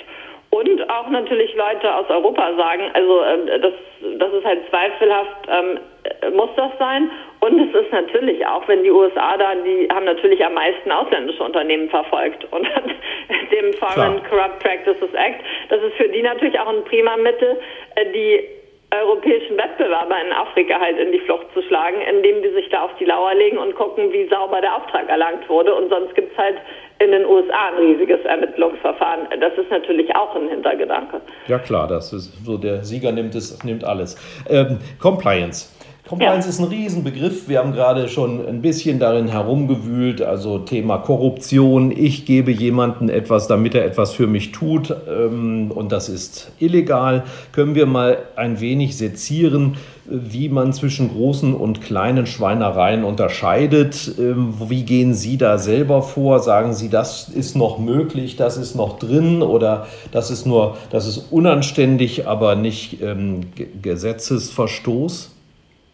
[0.51, 3.73] Und auch natürlich Leute aus Europa sagen, also äh, das,
[4.19, 7.11] das ist halt zweifelhaft, ähm, äh, muss das sein.
[7.41, 11.43] Und es ist natürlich auch, wenn die USA da, die haben natürlich am meisten ausländische
[11.43, 12.69] Unternehmen verfolgt und
[13.53, 15.41] dem Foreign Corrupt Practices Act.
[15.71, 17.59] Das ist für die natürlich auch ein prima Mittel,
[17.95, 18.60] äh, die
[18.93, 22.91] europäischen Wettbewerber in Afrika halt in die Flucht zu schlagen, indem die sich da auf
[22.99, 25.75] die Lauer legen und gucken, wie sauber der Auftrag erlangt wurde.
[25.75, 26.57] Und sonst gibt es halt
[26.99, 29.29] in den USA ein riesiges Ermittlungsverfahren.
[29.41, 31.21] Das ist natürlich auch ein Hintergedanke.
[31.47, 34.17] Ja klar, das ist so, der Sieger nimmt es, nimmt alles.
[34.49, 35.80] Ähm, Compliance.
[36.11, 36.51] Compliance ja.
[36.51, 37.49] ist ein Riesenbegriff.
[37.49, 40.21] Wir haben gerade schon ein bisschen darin herumgewühlt.
[40.21, 41.93] Also Thema Korruption.
[41.97, 44.93] Ich gebe jemandem etwas, damit er etwas für mich tut.
[45.09, 47.23] Ähm, und das ist illegal.
[47.53, 54.13] Können wir mal ein wenig sezieren, wie man zwischen großen und kleinen Schweinereien unterscheidet?
[54.19, 56.41] Ähm, wie gehen Sie da selber vor?
[56.41, 61.07] Sagen Sie, das ist noch möglich, das ist noch drin oder das ist nur, das
[61.07, 63.43] ist unanständig, aber nicht ähm,
[63.81, 65.37] Gesetzesverstoß?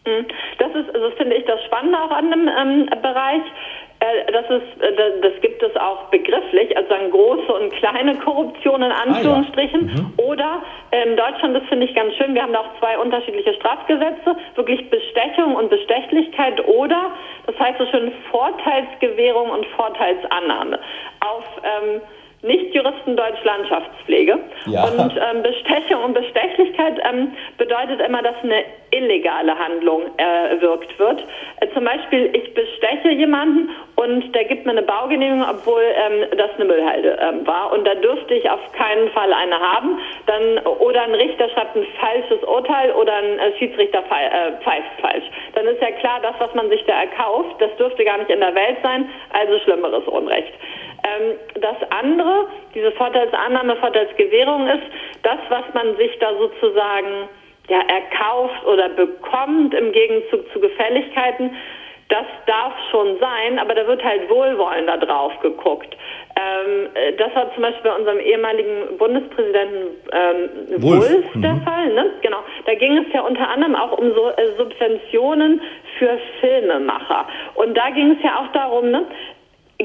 [0.07, 0.25] Hm.
[0.57, 3.41] Das ist, also finde ich das Spannende auch an dem ähm, Bereich.
[3.99, 8.83] Äh, das, ist, äh, das gibt es auch begrifflich, also an große und kleine Korruption
[8.83, 9.89] in Anführungsstrichen.
[9.89, 10.01] Ah, ja.
[10.01, 10.13] mhm.
[10.17, 13.53] Oder in ähm, Deutschland, das finde ich ganz schön, wir haben da auch zwei unterschiedliche
[13.55, 17.11] Strafgesetze, wirklich Bestechung und Bestechlichkeit oder,
[17.47, 20.79] das heißt so schön, Vorteilsgewährung und Vorteilsannahme.
[21.19, 22.01] Auf ähm,
[22.41, 24.37] nicht-Juristen Deutsch Landschaftspflege.
[24.67, 24.85] Ja.
[24.85, 31.23] Und ähm, Bestechung und Bestechlichkeit ähm, bedeutet immer, dass eine illegale Handlung erwirkt wird.
[31.59, 36.51] Äh, zum Beispiel, ich besteche jemanden und der gibt mir eine Baugenehmigung, obwohl ähm, das
[36.55, 37.73] eine Müllhalde ähm, war.
[37.73, 39.99] Und da dürfte ich auf keinen Fall eine haben.
[40.27, 45.25] Dann, oder ein Richter schreibt ein falsches Urteil oder ein äh, Schiedsrichter äh, pfeift falsch.
[45.55, 48.39] Dann ist ja klar, das, was man sich da erkauft, das dürfte gar nicht in
[48.39, 50.53] der Welt sein, also schlimmeres Unrecht.
[51.07, 54.83] Ähm, das andere, diese Vorteilsannahme, Vorteilsgewährung ist,
[55.23, 57.29] das, was man sich da sozusagen
[57.69, 61.51] ja, erkauft oder bekommt im Gegenzug zu Gefälligkeiten,
[62.09, 65.93] das darf schon sein, aber da wird halt wohlwollender drauf geguckt.
[66.37, 71.61] Ähm, das war zum Beispiel bei unserem ehemaligen Bundespräsidenten ähm, Wolf, Wolf der mhm.
[71.63, 71.93] Fall.
[71.93, 72.11] Ne?
[72.21, 72.37] Genau.
[72.65, 75.61] Da ging es ja unter anderem auch um so äh, Subventionen
[75.99, 77.27] für Filmemacher.
[77.55, 79.05] Und da ging es ja auch darum, ne,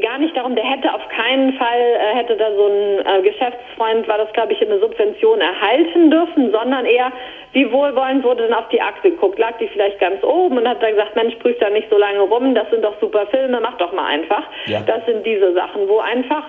[0.00, 4.09] gar nicht darum, der hätte auf keinen Fall, äh, hätte da so ein äh, Geschäftsfreund,
[4.09, 7.12] war das glaube ich, eine Subvention erhalten dürfen, sondern eher,
[7.52, 9.38] wie wohlwollend wurde denn auf die Akte geguckt?
[9.38, 12.20] Lag die vielleicht ganz oben und hat dann gesagt, Mensch, prüf da nicht so lange
[12.20, 14.44] rum, das sind doch super Filme, mach doch mal einfach.
[14.64, 14.81] Ja.
[14.81, 16.44] Das sind diese Sachen, wo einfach,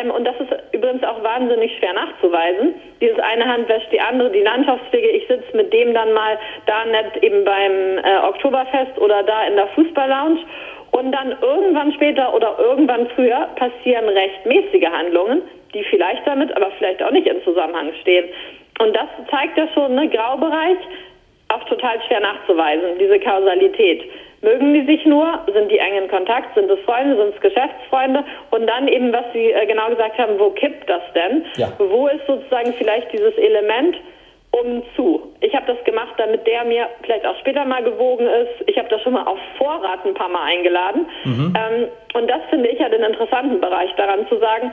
[0.00, 4.30] ähm, und das ist übrigens auch wahnsinnig schwer nachzuweisen, dieses eine Hand wäscht die andere,
[4.30, 9.24] die Landschaftspflege, ich sitze mit dem dann mal da nett eben beim äh, Oktoberfest oder
[9.24, 10.38] da in der Fußballlounge
[10.94, 15.42] und dann irgendwann später oder irgendwann früher passieren rechtmäßige Handlungen,
[15.74, 18.26] die vielleicht damit, aber vielleicht auch nicht in Zusammenhang stehen.
[18.78, 20.78] Und das zeigt ja schon, ne, Graubereich,
[21.48, 24.04] auch total schwer nachzuweisen, diese Kausalität.
[24.42, 25.40] Mögen die sich nur?
[25.52, 26.54] Sind die eng in Kontakt?
[26.54, 27.16] Sind es Freunde?
[27.16, 28.22] Sind es Geschäftsfreunde?
[28.50, 31.44] Und dann eben, was Sie äh, genau gesagt haben, wo kippt das denn?
[31.56, 31.72] Ja.
[31.78, 33.96] Wo ist sozusagen vielleicht dieses Element,
[34.54, 35.34] um zu.
[35.40, 38.68] Ich habe das gemacht, damit der mir vielleicht auch später mal gewogen ist.
[38.68, 41.06] Ich habe das schon mal auf Vorrat ein paar Mal eingeladen.
[41.24, 41.54] Mhm.
[41.56, 44.72] Ähm, und das finde ich ja den interessanten Bereich daran zu sagen,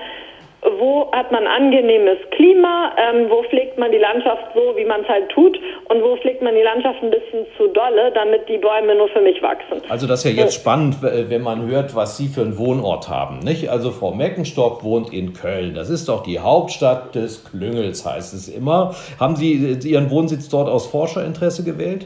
[0.78, 5.08] wo hat man angenehmes Klima, ähm, wo pflegt man die Landschaft so, wie man es
[5.08, 8.96] halt tut und wo pflegt man die Landschaft ein bisschen zu dolle, damit die Bäume
[8.96, 9.82] nur für mich wachsen.
[9.90, 13.40] Also das ist ja jetzt spannend, wenn man hört, was Sie für einen Wohnort haben.
[13.40, 13.70] Nicht?
[13.70, 15.74] Also Frau Meckenstock wohnt in Köln.
[15.74, 18.94] Das ist doch die Hauptstadt des Klüngels, heißt es immer.
[19.20, 19.54] Haben Sie
[19.90, 22.06] Ihren Wohnsitz dort aus Forscherinteresse gewählt?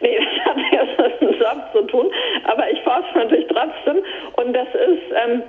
[0.00, 2.06] Nee, das hat ja mit dem Job zu tun,
[2.44, 4.02] aber ich forsche natürlich trotzdem
[4.36, 5.42] und das ist, ähm,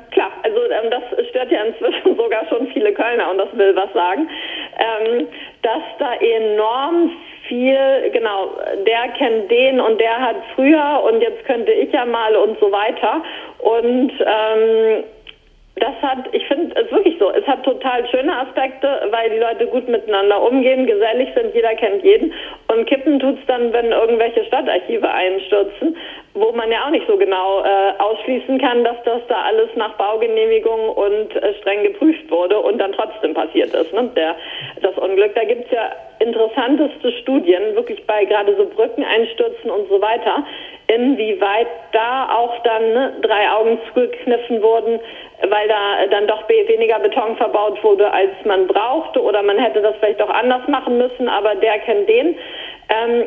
[0.53, 4.29] also ähm, das stört ja inzwischen sogar schon viele Kölner und das will was sagen,
[4.77, 5.27] ähm,
[5.61, 7.11] dass da enorm
[7.47, 8.51] viel, genau,
[8.85, 12.71] der kennt den und der hat früher und jetzt könnte ich ja mal und so
[12.71, 13.21] weiter.
[13.59, 15.03] Und ähm,
[15.75, 19.65] das hat, ich finde es wirklich so, es hat total schöne Aspekte, weil die Leute
[19.67, 22.31] gut miteinander umgehen, gesellig sind, jeder kennt jeden.
[22.67, 25.97] Und kippen tut es dann, wenn irgendwelche Stadtarchive einstürzen,
[26.35, 29.93] wo man ja auch nicht so genau äh, ausschließen kann, dass das da alles nach
[29.97, 34.09] Baugenehmigung und äh, streng geprüft wurde und dann trotzdem passiert ist, ne?
[34.15, 34.35] Der,
[34.81, 35.33] das Unglück.
[35.33, 40.45] Da gibt es ja interessanteste Studien, wirklich bei gerade so Brückeneinstürzen und so weiter,
[40.95, 44.99] inwieweit da auch dann ne, drei Augen zugekniffen wurden,
[45.49, 49.95] weil da dann doch weniger Beton verbaut wurde, als man brauchte oder man hätte das
[49.99, 52.35] vielleicht auch anders machen müssen, aber der kennt den.
[52.89, 53.25] Ähm,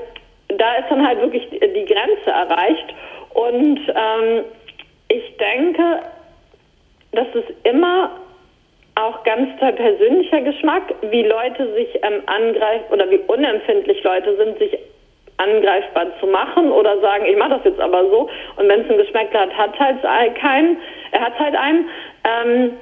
[0.49, 2.95] da ist dann halt wirklich die Grenze erreicht
[3.35, 4.45] und ähm,
[5.09, 6.03] ich denke,
[7.13, 8.11] dass es immer
[8.97, 14.59] auch ganz toll persönlicher Geschmack, wie Leute sich ähm, angreifen oder wie unempfindlich Leute sind,
[14.59, 14.79] sich
[15.39, 18.29] angreifbar zu machen oder sagen, ich mache das jetzt aber so.
[18.57, 20.79] Und wenn es einen Geschmack hat, hat halt keinen,
[21.13, 21.89] er hat halt einen.
[22.25, 22.73] Ähm,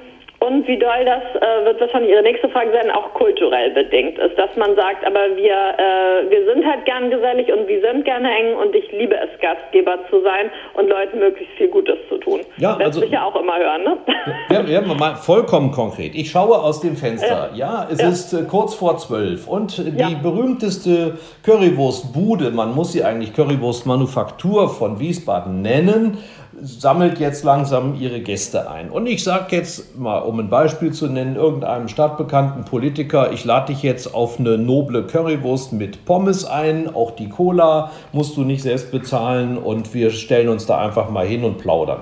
[0.47, 4.37] und wie doll das, äh, wird wahrscheinlich Ihre nächste Frage sein, auch kulturell bedingt ist,
[4.37, 8.29] dass man sagt, aber wir, äh, wir sind halt gern gesellig und wir sind gerne
[8.29, 12.41] eng und ich liebe es, Gastgeber zu sein und Leuten möglichst viel Gutes zu tun.
[12.57, 13.97] Ja, Lässt also, sich ja auch immer hören, ne?
[14.49, 16.13] Ja, ja, mal vollkommen konkret.
[16.15, 17.49] Ich schaue aus dem Fenster.
[17.53, 18.09] Ja, ja es ja.
[18.09, 24.99] ist äh, kurz vor zwölf und die berühmteste Currywurstbude, man muss sie eigentlich Currywurstmanufaktur von
[24.99, 26.17] Wiesbaden nennen,
[26.61, 28.89] sammelt jetzt langsam ihre Gäste ein.
[28.89, 33.73] Und ich sage jetzt mal, um ein Beispiel zu nennen, irgendeinem stadtbekannten Politiker, ich lade
[33.73, 38.63] dich jetzt auf eine noble Currywurst mit Pommes ein, auch die Cola musst du nicht
[38.63, 41.99] selbst bezahlen und wir stellen uns da einfach mal hin und plaudern.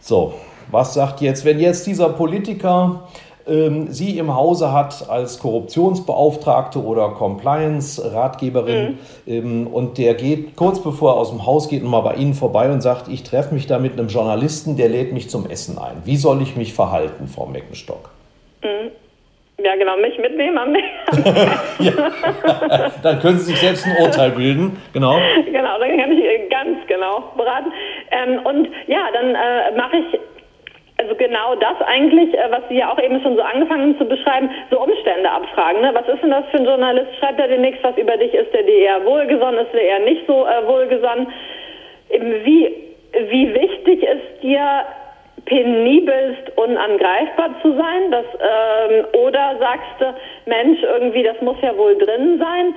[0.00, 0.34] So,
[0.70, 3.02] was sagt jetzt, wenn jetzt dieser Politiker
[3.46, 8.98] ähm, sie im Hause hat als Korruptionsbeauftragte oder Compliance-Ratgeberin.
[9.26, 9.32] Mhm.
[9.32, 12.70] Ähm, und der geht kurz bevor er aus dem Haus geht, mal bei Ihnen vorbei
[12.70, 16.02] und sagt, ich treffe mich da mit einem Journalisten, der lädt mich zum Essen ein.
[16.04, 18.10] Wie soll ich mich verhalten, Frau Meckenstock?
[18.62, 18.90] Mhm.
[19.58, 20.74] Ja, genau, mich mitnehmen am
[21.78, 21.92] ja.
[23.02, 25.18] Dann können Sie sich selbst ein Urteil bilden, genau.
[25.46, 27.72] Genau, dann kann ich ganz genau beraten.
[28.10, 30.20] Ähm, und ja, dann äh, mache ich
[30.98, 34.06] also genau das eigentlich, äh, was Sie ja auch eben schon so angefangen haben zu
[34.06, 35.82] beschreiben, so Umstände abfragen.
[35.82, 35.90] Ne?
[35.92, 37.08] Was ist denn das für ein Journalist?
[37.18, 40.26] Schreibt er nichts, was über dich ist, der dir eher wohlgesonnen ist, der eher nicht
[40.26, 41.28] so äh, wohlgesonnen?
[42.08, 42.74] Wie,
[43.28, 44.84] wie wichtig ist dir
[45.44, 48.10] penibelst unangreifbar zu sein?
[48.10, 50.14] Das, ähm, oder sagst du,
[50.46, 52.74] Mensch, irgendwie, das muss ja wohl drin sein?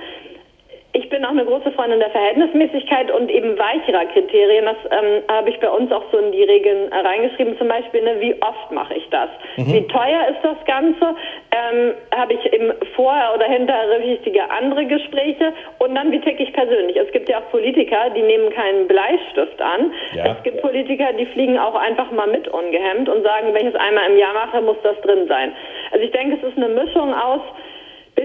[0.92, 4.64] Ich bin auch eine große Freundin der Verhältnismäßigkeit und eben weicherer Kriterien.
[4.64, 7.56] Das ähm, habe ich bei uns auch so in die Regeln äh, reingeschrieben.
[7.58, 9.28] Zum Beispiel, ne, wie oft mache ich das?
[9.56, 9.72] Mhm.
[9.72, 11.14] Wie teuer ist das Ganze?
[11.52, 15.52] Ähm, habe ich im Vorher oder hinterher wichtige andere Gespräche?
[15.78, 16.96] Und dann, wie ticke ich persönlich?
[16.96, 19.92] Es gibt ja auch Politiker, die nehmen keinen Bleistift an.
[20.12, 20.32] Ja.
[20.36, 23.80] Es gibt Politiker, die fliegen auch einfach mal mit ungehemmt und sagen, wenn ich es
[23.80, 25.52] einmal im Jahr mache, muss das drin sein.
[25.92, 27.42] Also ich denke, es ist eine Mischung aus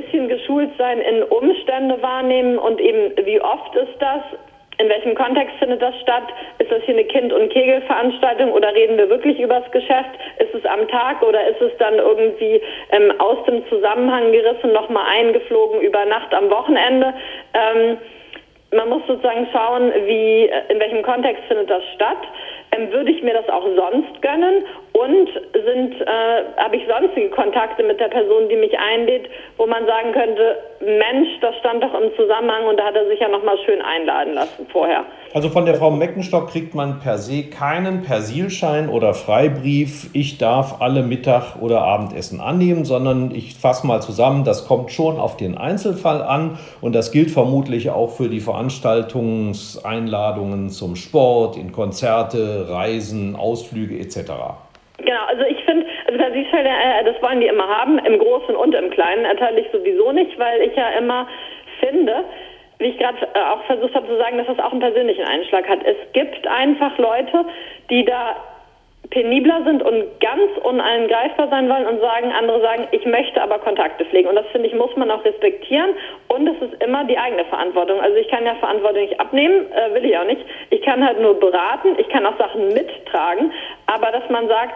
[0.01, 4.21] bisschen geschult sein in Umstände wahrnehmen und eben wie oft ist das,
[4.77, 6.23] in welchem Kontext findet das statt?
[6.59, 10.11] Ist das hier eine Kind- und Kegelveranstaltung oder reden wir wirklich über das Geschäft?
[10.39, 15.05] Ist es am Tag oder ist es dann irgendwie ähm, aus dem Zusammenhang gerissen, nochmal
[15.07, 17.13] eingeflogen über Nacht am Wochenende?
[17.53, 17.97] Ähm,
[18.71, 22.17] man muss sozusagen schauen, wie, äh, in welchem Kontext findet das statt.
[22.73, 24.65] Ähm, würde ich mir das auch sonst gönnen?
[24.95, 26.07] Und sind, äh,
[26.55, 31.27] habe ich sonstige Kontakte mit der Person, die mich einlädt, wo man sagen könnte, Mensch,
[31.41, 34.65] das stand doch im Zusammenhang und da hat er sich ja nochmal schön einladen lassen
[34.71, 35.03] vorher.
[35.33, 40.79] Also von der Frau Meckenstock kriegt man per se keinen Persilschein oder Freibrief, ich darf
[40.79, 45.57] alle Mittag- oder Abendessen annehmen, sondern ich fasse mal zusammen, das kommt schon auf den
[45.57, 53.35] Einzelfall an und das gilt vermutlich auch für die Veranstaltungseinladungen zum Sport, in Konzerte, Reisen,
[53.35, 54.31] Ausflüge etc.
[55.05, 58.73] Genau, also ich finde, also Persilscheine, äh, das wollen die immer haben, im Großen und
[58.73, 61.27] im Kleinen, erteile ich sowieso nicht, weil ich ja immer
[61.79, 62.25] finde,
[62.79, 65.67] wie ich gerade äh, auch versucht habe zu sagen, dass das auch einen persönlichen Einschlag
[65.69, 65.79] hat.
[65.85, 67.45] Es gibt einfach Leute,
[67.89, 68.35] die da
[69.09, 74.05] penibler sind und ganz unangreifbar sein wollen und sagen, andere sagen, ich möchte aber Kontakte
[74.05, 74.29] pflegen.
[74.29, 75.91] Und das finde ich, muss man auch respektieren.
[76.27, 77.99] Und es ist immer die eigene Verantwortung.
[77.99, 80.41] Also ich kann ja Verantwortung nicht abnehmen, äh, will ich auch nicht.
[80.69, 83.51] Ich kann halt nur beraten, ich kann auch Sachen mittragen.
[83.87, 84.75] Aber dass man sagt,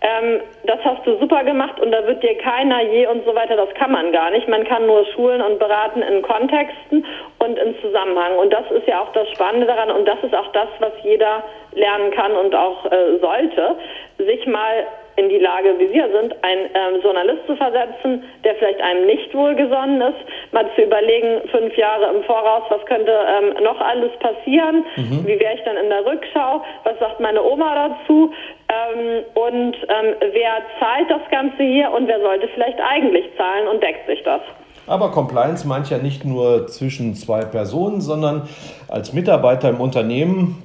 [0.00, 3.56] ähm, das hast du super gemacht und da wird dir keiner je und so weiter,
[3.56, 4.46] das kann man gar nicht.
[4.46, 7.04] Man kann nur schulen und beraten in Kontexten
[7.38, 8.36] und im Zusammenhang.
[8.36, 11.42] Und das ist ja auch das Spannende daran und das ist auch das, was jeder
[11.72, 13.76] lernen kann und auch äh, sollte,
[14.18, 18.80] sich mal in die Lage, wie wir sind, einen ähm, Journalist zu versetzen, der vielleicht
[18.80, 23.80] einem nicht wohlgesonnen ist, mal zu überlegen, fünf Jahre im Voraus, was könnte ähm, noch
[23.80, 25.26] alles passieren, mhm.
[25.26, 28.32] wie wäre ich dann in der Rückschau, was sagt meine Oma dazu
[28.68, 33.82] ähm, und ähm, wer zahlt das Ganze hier und wer sollte vielleicht eigentlich zahlen und
[33.82, 34.40] deckt sich das.
[34.86, 38.48] Aber Compliance meint ja nicht nur zwischen zwei Personen, sondern
[38.88, 40.62] als Mitarbeiter im Unternehmen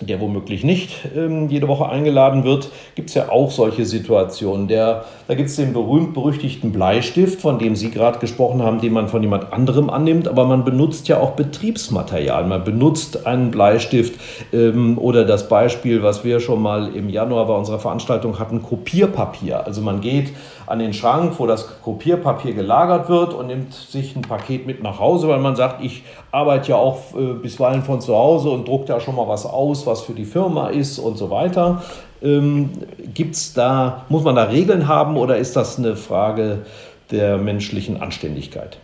[0.00, 4.68] der womöglich nicht ähm, jede Woche eingeladen wird, gibt es ja auch solche Situationen.
[4.68, 9.08] Der, da gibt es den berühmt-berüchtigten Bleistift, von dem Sie gerade gesprochen haben, den man
[9.08, 12.46] von jemand anderem annimmt, aber man benutzt ja auch Betriebsmaterial.
[12.46, 14.20] Man benutzt einen Bleistift
[14.52, 19.66] ähm, oder das Beispiel, was wir schon mal im Januar bei unserer Veranstaltung hatten, Kopierpapier.
[19.66, 20.32] Also man geht
[20.68, 25.00] an den Schrank, wo das Kopierpapier gelagert wird und nimmt sich ein Paket mit nach
[25.00, 28.86] Hause, weil man sagt, ich arbeite ja auch äh, bisweilen von zu Hause und drucke
[28.86, 31.82] da schon mal was aus, was für die Firma ist und so weiter.
[32.22, 32.70] Ähm,
[33.14, 36.66] gibt's da, muss man da Regeln haben oder ist das eine Frage
[37.10, 38.78] der menschlichen Anständigkeit?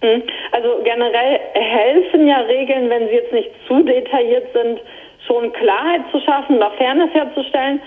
[0.00, 0.22] Hm,
[0.52, 4.80] also generell helfen ja Regeln, wenn sie jetzt nicht zu detailliert sind,
[5.26, 7.80] schon Klarheit zu schaffen, noch Fairness herzustellen.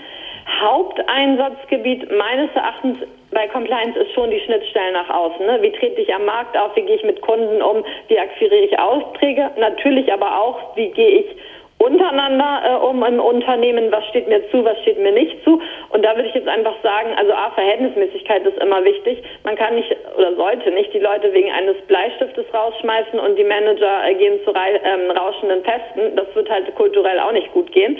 [0.60, 2.98] Haupteinsatzgebiet meines Erachtens
[3.30, 5.46] bei Compliance ist schon die Schnittstelle nach außen.
[5.46, 5.58] Ne?
[5.62, 6.76] Wie trete ich am Markt auf?
[6.76, 7.84] Wie gehe ich mit Kunden um?
[8.08, 9.50] Wie akquiriere ich Aufträge?
[9.58, 11.36] Natürlich aber auch, wie gehe ich
[11.82, 15.60] untereinander äh, um im Unternehmen, was steht mir zu, was steht mir nicht zu.
[15.90, 19.22] Und da würde ich jetzt einfach sagen, also A, Verhältnismäßigkeit ist immer wichtig.
[19.42, 24.06] Man kann nicht oder sollte nicht die Leute wegen eines Bleistiftes rausschmeißen und die Manager
[24.06, 26.14] äh, gehen zu ähm, rauschenden Festen.
[26.16, 27.98] Das wird halt kulturell auch nicht gut gehen.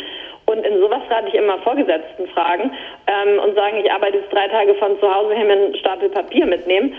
[0.52, 2.70] Und in sowas rate ich immer Vorgesetzten fragen
[3.06, 6.10] ähm, und sagen, ich arbeite jetzt drei Tage von zu Hause her mit einem Stapel
[6.10, 6.92] Papier mitnehmen.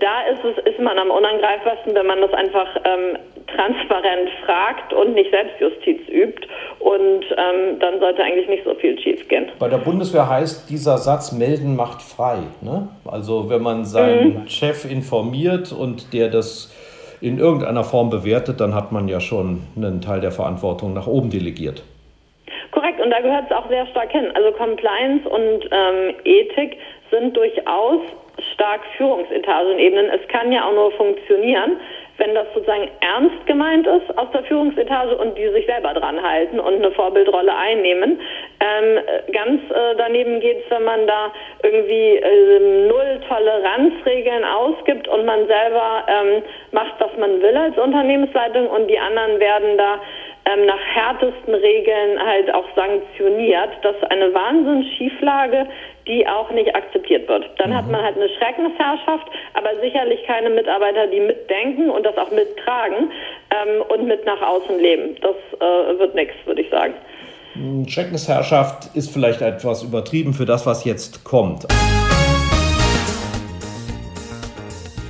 [0.00, 3.18] Da ist es, ist man am unangreifbarsten, wenn man das einfach ähm,
[3.54, 6.48] transparent fragt und nicht Selbstjustiz übt.
[6.78, 9.52] Und ähm, dann sollte eigentlich nicht so viel schiefgehen.
[9.58, 12.38] Bei der Bundeswehr heißt dieser Satz, melden macht frei.
[12.62, 12.88] Ne?
[13.04, 14.48] Also wenn man seinen mhm.
[14.48, 16.74] Chef informiert und der das
[17.20, 21.28] in irgendeiner Form bewertet, dann hat man ja schon einen Teil der Verantwortung nach oben
[21.28, 21.82] delegiert.
[22.70, 24.30] Korrekt, und da gehört es auch sehr stark hin.
[24.34, 26.78] Also Compliance und ähm, Ethik
[27.10, 28.00] sind durchaus
[28.54, 30.10] stark Führungsetagenebenen.
[30.10, 31.78] Es kann ja auch nur funktionieren,
[32.18, 36.60] wenn das sozusagen ernst gemeint ist aus der Führungsetage und die sich selber dran halten
[36.60, 38.20] und eine Vorbildrolle einnehmen.
[38.60, 45.46] Ähm, ganz äh, daneben es, wenn man da irgendwie äh, null Toleranzregeln ausgibt und man
[45.46, 50.00] selber ähm, macht, was man will als Unternehmensleitung und die anderen werden da
[50.46, 53.70] ähm, nach härtesten Regeln halt auch sanktioniert.
[53.82, 55.66] Das ist eine Wahnsinnsschieflage,
[56.06, 57.48] die auch nicht akzeptiert wird.
[57.58, 57.76] Dann mhm.
[57.76, 63.10] hat man halt eine Schreckensherrschaft, aber sicherlich keine Mitarbeiter, die mitdenken und das auch mittragen
[63.50, 65.16] ähm, und mit nach außen leben.
[65.20, 66.94] Das äh, wird nichts, würde ich sagen.
[67.54, 71.66] Hm, Schreckensherrschaft ist vielleicht etwas übertrieben für das, was jetzt kommt.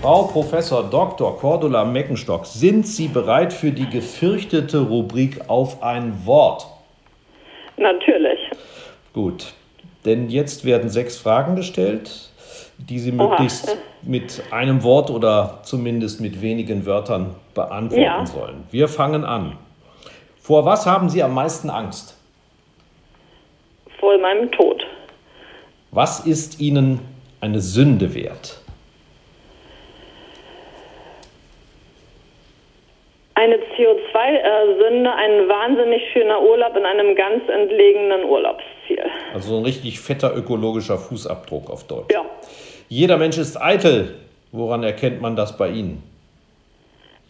[0.04, 1.38] Frau Professor Dr.
[1.38, 6.66] Cordula Meckenstock, sind Sie bereit für die gefürchtete Rubrik auf ein Wort?
[7.78, 8.38] Natürlich.
[9.14, 9.54] Gut,
[10.04, 12.28] denn jetzt werden sechs Fragen gestellt,
[12.76, 13.30] die Sie Oha.
[13.30, 18.26] möglichst mit einem Wort oder zumindest mit wenigen Wörtern beantworten ja.
[18.26, 18.64] sollen.
[18.70, 19.56] Wir fangen an.
[20.36, 22.20] Vor was haben Sie am meisten Angst?
[23.98, 24.84] Vor meinem Tod.
[25.92, 27.00] Was ist Ihnen
[27.40, 28.60] eine Sünde wert?
[33.36, 39.02] Eine CO2-Sünde, ein wahnsinnig schöner Urlaub in einem ganz entlegenen Urlaubsziel.
[39.32, 42.12] Also so ein richtig fetter ökologischer Fußabdruck auf Deutsch.
[42.12, 42.24] Ja.
[42.88, 44.14] Jeder Mensch ist eitel.
[44.52, 46.00] Woran erkennt man das bei Ihnen?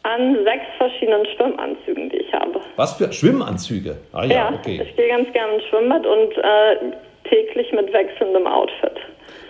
[0.03, 2.61] An sechs verschiedenen Schwimmanzügen, die ich habe.
[2.77, 3.97] Was für Schwimmanzüge?
[4.13, 4.83] Ah ja, ja okay.
[4.85, 8.93] Ich gehe ganz gerne ins Schwimmbad und äh, täglich mit wechselndem Outfit.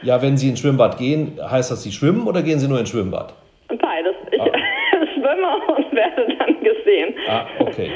[0.03, 2.91] Ja, wenn Sie ins Schwimmbad gehen, heißt das, Sie schwimmen oder gehen Sie nur ins
[2.91, 3.35] Schwimmbad?
[3.69, 4.15] Beides.
[4.31, 4.53] Ich ah.
[5.45, 7.15] Schwimme und werde dann gesehen.
[7.29, 7.91] Ah, okay.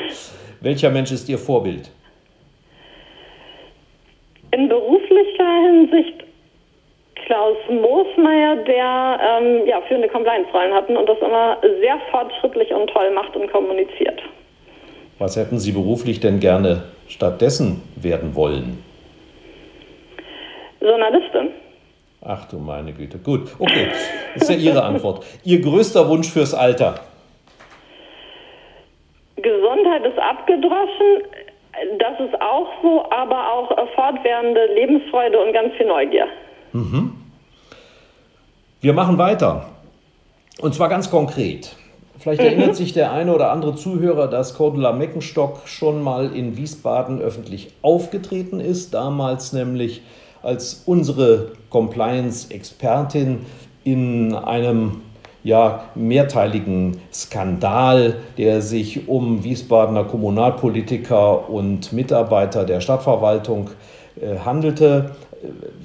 [0.60, 1.90] Welcher Mensch ist Ihr Vorbild?
[4.50, 6.24] In beruflicher Hinsicht
[7.26, 13.10] Klaus Moosmeier, der ähm, ja, führende Compliance-Rollen hatten und das immer sehr fortschrittlich und toll
[13.10, 14.22] macht und kommuniziert.
[15.18, 18.82] Was hätten Sie beruflich denn gerne stattdessen werden wollen?
[20.80, 21.50] Journalistin.
[22.22, 23.18] Ach du meine Güte.
[23.18, 23.88] Gut, okay.
[24.34, 25.24] Das ist ja Ihre Antwort.
[25.44, 27.00] Ihr größter Wunsch fürs Alter?
[29.42, 31.24] Gesundheit ist abgedroschen.
[31.98, 36.26] Das ist auch so, aber auch fortwährende Lebensfreude und ganz viel Neugier.
[36.72, 37.12] Mhm.
[38.80, 39.66] Wir machen weiter.
[40.60, 41.76] Und zwar ganz konkret.
[42.18, 42.46] Vielleicht mhm.
[42.48, 47.72] erinnert sich der eine oder andere Zuhörer, dass Cordula Meckenstock schon mal in Wiesbaden öffentlich
[47.82, 48.92] aufgetreten ist.
[48.92, 50.02] Damals nämlich
[50.42, 53.46] als unsere Compliance-Expertin
[53.84, 55.02] in einem
[55.48, 63.70] ja, mehrteiligen Skandal, der sich um Wiesbadener Kommunalpolitiker und Mitarbeiter der Stadtverwaltung
[64.20, 65.12] äh, handelte.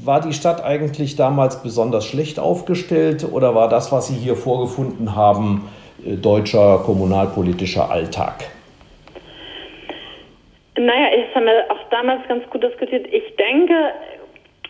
[0.04, 5.16] War die Stadt eigentlich damals besonders schlecht aufgestellt oder war das, was Sie hier vorgefunden
[5.16, 5.70] haben,
[6.06, 8.44] äh, deutscher kommunalpolitischer Alltag?
[10.76, 13.08] Naja, das haben wir auch damals ganz gut diskutiert.
[13.14, 13.74] Ich denke,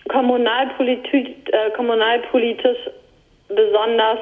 [0.07, 2.77] kommunalpolitisch, äh, kommunalpolitisch
[3.47, 4.19] besonders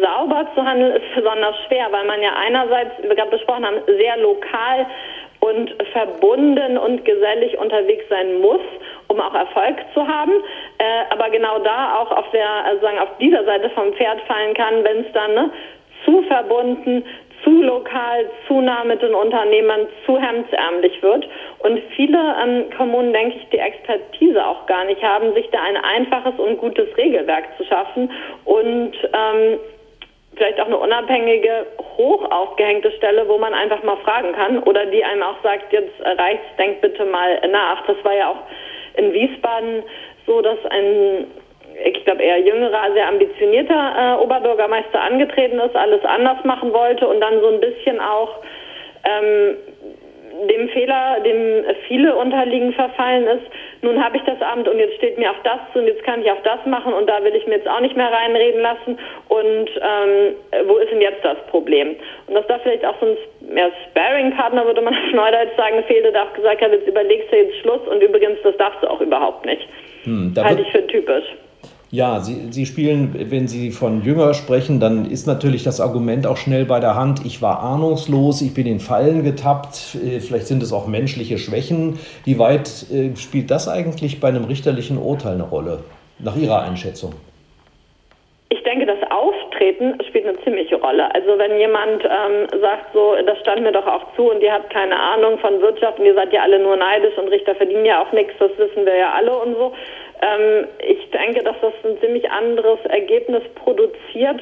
[0.00, 3.80] sauber zu handeln, ist besonders schwer, weil man ja einerseits, wie wir gerade besprochen haben,
[3.86, 4.86] sehr lokal
[5.40, 8.62] und verbunden und gesellig unterwegs sein muss,
[9.08, 10.32] um auch Erfolg zu haben,
[10.78, 14.54] äh, aber genau da auch auf der, also sagen, auf dieser Seite vom Pferd fallen
[14.54, 15.50] kann, wenn es dann ne,
[16.04, 17.04] zu verbunden,
[17.44, 21.28] zu lokal, zu nah mit den Unternehmern, zu hemdsärmlich wird.
[21.58, 25.76] Und viele ähm, Kommunen, denke ich, die Expertise auch gar nicht haben, sich da ein
[25.76, 28.10] einfaches und gutes Regelwerk zu schaffen
[28.46, 29.58] und ähm,
[30.36, 31.66] vielleicht auch eine unabhängige,
[31.96, 35.92] hoch aufgehängte Stelle, wo man einfach mal fragen kann oder die einem auch sagt, jetzt
[36.00, 37.86] reicht's, denkt bitte mal nach.
[37.86, 38.42] Das war ja auch
[38.96, 39.82] in Wiesbaden
[40.26, 41.26] so, dass ein
[41.82, 47.20] ich glaube eher jüngerer, sehr ambitionierter äh, Oberbürgermeister angetreten ist, alles anders machen wollte und
[47.20, 48.36] dann so ein bisschen auch
[49.04, 49.56] ähm,
[50.48, 53.46] dem Fehler, dem viele unterliegen, verfallen ist.
[53.84, 56.22] Nun habe ich das Amt und jetzt steht mir auch das zu und jetzt kann
[56.22, 58.98] ich auch das machen und da will ich mir jetzt auch nicht mehr reinreden lassen.
[59.28, 60.34] Und ähm,
[60.66, 61.94] wo ist denn jetzt das Problem?
[62.26, 66.12] Und dass da vielleicht auch so ein mehr Sparing-Partner, würde man auf Neudeutsch sagen, fehlte,
[66.12, 69.02] da auch gesagt hat, jetzt überlegst du jetzt Schluss und übrigens, das darfst du auch
[69.02, 69.68] überhaupt nicht.
[70.04, 71.24] Hm, Halte ich für typisch.
[71.94, 76.36] Ja, Sie, Sie spielen, wenn Sie von Jünger sprechen, dann ist natürlich das Argument auch
[76.36, 80.60] schnell bei der Hand, ich war ahnungslos, ich bin in Fallen getappt, äh, vielleicht sind
[80.64, 82.00] es auch menschliche Schwächen.
[82.24, 85.84] Wie weit äh, spielt das eigentlich bei einem richterlichen Urteil eine Rolle,
[86.18, 87.14] nach Ihrer Einschätzung?
[88.48, 91.14] Ich denke, das Auftreten spielt eine ziemliche Rolle.
[91.14, 94.70] Also wenn jemand ähm, sagt, so, das stand mir doch auch zu und ihr habt
[94.70, 98.02] keine Ahnung von Wirtschaft und ihr seid ja alle nur neidisch und Richter verdienen ja
[98.02, 99.72] auch nichts, das wissen wir ja alle und so,
[100.24, 104.40] ähm, ich denke, dass das ein ziemlich anderes Ergebnis produziert,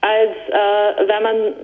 [0.00, 1.54] als äh, wenn man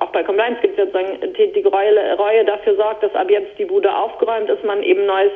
[0.00, 3.58] auch bei Compliance gibt es sozusagen die, die Reue, Reue, dafür sorgt, dass ab jetzt
[3.58, 5.32] die Bude aufgeräumt ist, man eben neues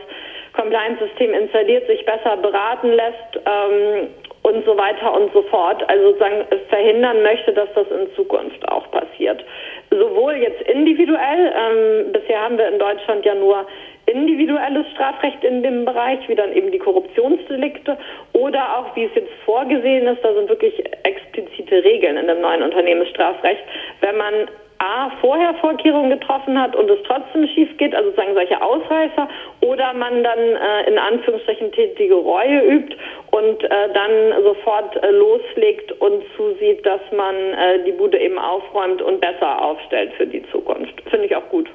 [0.53, 4.09] Compliance-System installiert, sich besser beraten lässt ähm,
[4.43, 5.89] und so weiter und so fort.
[5.89, 9.45] Also sozusagen verhindern möchte, dass das in Zukunft auch passiert.
[9.91, 13.67] Sowohl jetzt individuell, ähm, bisher haben wir in Deutschland ja nur
[14.07, 17.97] individuelles Strafrecht in dem Bereich, wie dann eben die Korruptionsdelikte,
[18.33, 22.63] oder auch, wie es jetzt vorgesehen ist, da sind wirklich explizite Regeln in dem neuen
[22.63, 23.63] Unternehmensstrafrecht.
[24.01, 24.49] Wenn man
[24.83, 29.29] A, vorher Vorkehrungen getroffen hat und es trotzdem schief geht, also sozusagen solche Ausreißer,
[29.61, 32.97] oder man dann äh, in Anführungsstrichen tätige Reue übt
[33.31, 39.03] und äh, dann sofort äh, loslegt und zusieht, dass man äh, die Bude eben aufräumt
[39.03, 40.95] und besser aufstellt für die Zukunft.
[41.11, 41.69] Finde ich auch gut.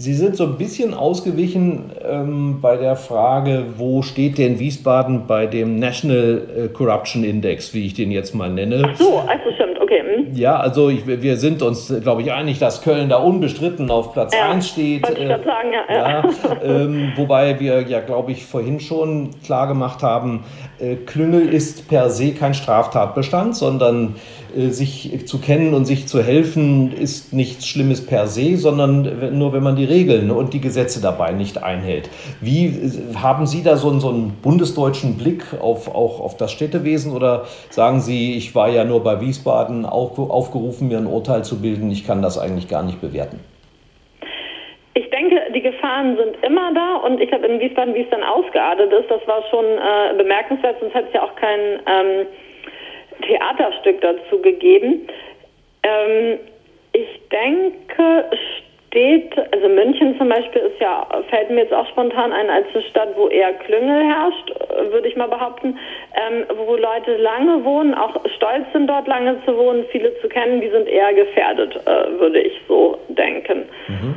[0.00, 5.44] Sie sind so ein bisschen ausgewichen ähm, bei der Frage, wo steht denn Wiesbaden bei
[5.44, 8.82] dem National äh, Corruption Index, wie ich den jetzt mal nenne.
[8.82, 10.00] Ach so, also stimmt, okay.
[10.00, 10.34] Hm.
[10.34, 14.34] Ja, also ich, wir sind uns, glaube ich, einig, dass Köln da unbestritten auf Platz
[14.34, 15.06] ja, 1 steht.
[15.06, 16.22] Wollte ich äh, sagen, ja.
[16.22, 16.24] ja.
[16.64, 20.44] ähm, wobei wir ja, glaube ich, vorhin schon klar gemacht haben,
[20.78, 24.39] äh, Klüngel ist per se kein Straftatbestand, sondern äh,
[24.70, 29.62] sich zu kennen und sich zu helfen ist nichts Schlimmes per se, sondern nur wenn
[29.62, 32.08] man die Regeln und die Gesetze dabei nicht einhält.
[32.40, 36.52] Wie äh, haben Sie da so einen, so einen bundesdeutschen Blick auf, auch auf das
[36.52, 41.44] Städtewesen oder sagen Sie, ich war ja nur bei Wiesbaden auch aufgerufen, mir ein Urteil
[41.44, 43.40] zu bilden, ich kann das eigentlich gar nicht bewerten?
[44.94, 48.22] Ich denke, die Gefahren sind immer da und ich habe in Wiesbaden, wie es dann
[48.22, 52.26] ausgeartet ist, das war schon äh, bemerkenswert, sonst hätte es ja auch kein ähm,
[53.20, 55.06] Theaterstück dazu gegeben.
[55.82, 56.38] Ähm,
[56.92, 58.24] ich denke,
[58.90, 62.82] steht, also München zum Beispiel ist ja, fällt mir jetzt auch spontan ein, als eine
[62.84, 64.52] Stadt, wo eher Klüngel herrscht,
[64.90, 65.78] würde ich mal behaupten,
[66.14, 70.60] ähm, wo Leute lange wohnen, auch stolz sind dort lange zu wohnen, viele zu kennen,
[70.60, 73.68] die sind eher gefährdet, äh, würde ich so denken.
[73.88, 74.16] Mhm.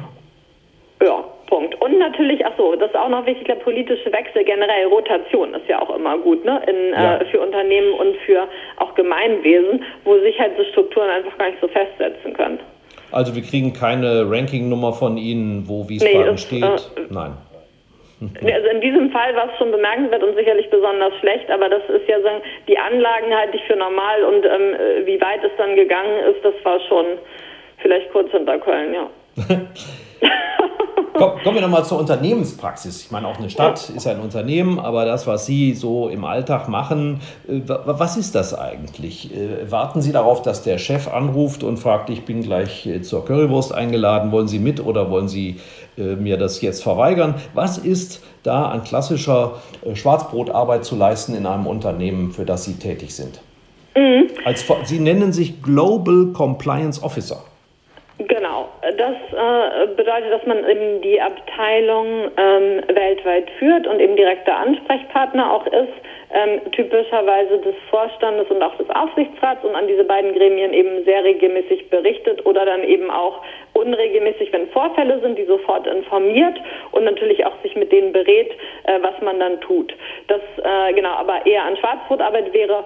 [1.04, 1.24] Ja.
[1.48, 1.80] Punkt.
[1.82, 5.68] Und natürlich, ach so, das ist auch noch wichtig, der politische Wechsel, generell Rotation ist
[5.68, 6.62] ja auch immer gut, ne?
[6.68, 7.18] In, ja.
[7.18, 8.48] äh, für Unternehmen und für
[8.78, 12.60] auch Gemeinwesen, wo sich halt so Strukturen einfach gar nicht so festsetzen können.
[13.12, 16.64] Also wir kriegen keine Ranking-Nummer von Ihnen, wo Wiesbaden nee, das, steht?
[16.64, 17.34] Äh, Nein.
[18.24, 22.08] Also in diesem Fall war es schon bemerkenswert und sicherlich besonders schlecht, aber das ist
[22.08, 26.20] ja sagen, die Anlagen halte ich für normal und ähm, wie weit es dann gegangen
[26.32, 27.06] ist, das war schon
[27.80, 29.10] vielleicht kurz hinter Köln, ja.
[31.14, 33.04] Kommen wir nochmal zur Unternehmenspraxis.
[33.04, 36.68] Ich meine, auch eine Stadt ist ein Unternehmen, aber das, was Sie so im Alltag
[36.68, 39.32] machen, äh, was ist das eigentlich?
[39.32, 43.26] Äh, warten Sie darauf, dass der Chef anruft und fragt, ich bin gleich äh, zur
[43.26, 45.60] Currywurst eingeladen, wollen Sie mit oder wollen Sie
[45.96, 47.36] mir das jetzt verweigern?
[47.54, 49.62] Was ist da an klassischer
[49.94, 53.42] Schwarzbrotarbeit zu leisten in einem Unternehmen, für das Sie tätig sind?
[53.96, 54.30] Mhm.
[54.44, 57.44] Als, Sie nennen sich Global Compliance Officer.
[58.20, 64.56] Genau, das äh, bedeutet, dass man eben die Abteilung ähm, weltweit führt und eben direkter
[64.56, 65.94] Ansprechpartner auch ist,
[66.32, 71.24] ähm, typischerweise des Vorstandes und auch des Aufsichtsrats und an diese beiden Gremien eben sehr
[71.24, 73.42] regelmäßig berichtet oder dann eben auch
[73.74, 76.60] unregelmäßig, wenn Vorfälle sind, die sofort informiert
[76.92, 78.52] und natürlich auch sich mit denen berät,
[78.84, 79.92] äh, was man dann tut.
[80.28, 82.86] Das äh, genau, aber eher an Schwarzbrotarbeit wäre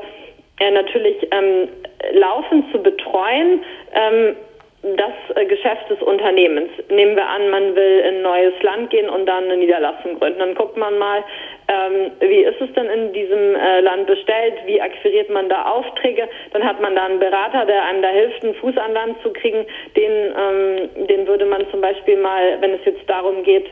[0.61, 1.67] äh, natürlich ähm,
[2.13, 3.61] laufend zu betreuen.
[3.93, 4.36] Ähm,
[4.84, 6.69] das äh, Geschäft des Unternehmens.
[6.89, 10.39] Nehmen wir an, man will in ein neues Land gehen und dann eine Niederlassung gründen.
[10.39, 11.23] Dann guckt man mal,
[11.67, 16.30] ähm, wie ist es denn in diesem äh, Land bestellt, wie akquiriert man da Aufträge.
[16.53, 19.34] Dann hat man da einen Berater, der einem da hilft, einen Fuß an Land zu
[19.34, 19.65] kriegen.
[19.95, 23.65] Den, ähm, den würde man zum Beispiel mal, wenn es jetzt darum geht,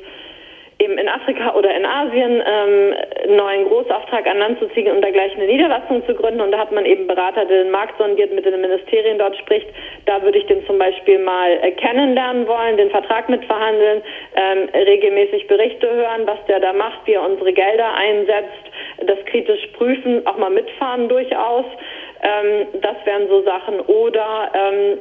[0.80, 5.02] eben in Afrika oder in Asien ähm, einen neuen Großauftrag an Land zu ziehen und
[5.02, 6.42] da gleich eine Niederlassung zu gründen.
[6.42, 9.68] Und da hat man eben Berater, der den Markt sondiert, mit den Ministerien dort spricht.
[10.06, 14.02] Da würde ich den zum Beispiel mal äh, kennenlernen wollen, den Vertrag mitverhandeln,
[14.36, 18.66] ähm, regelmäßig Berichte hören, was der da macht, wie er unsere Gelder einsetzt,
[19.06, 21.66] das kritisch prüfen, auch mal mitfahren durchaus.
[22.22, 23.80] Ähm, das wären so Sachen.
[23.82, 24.98] Oder ähm,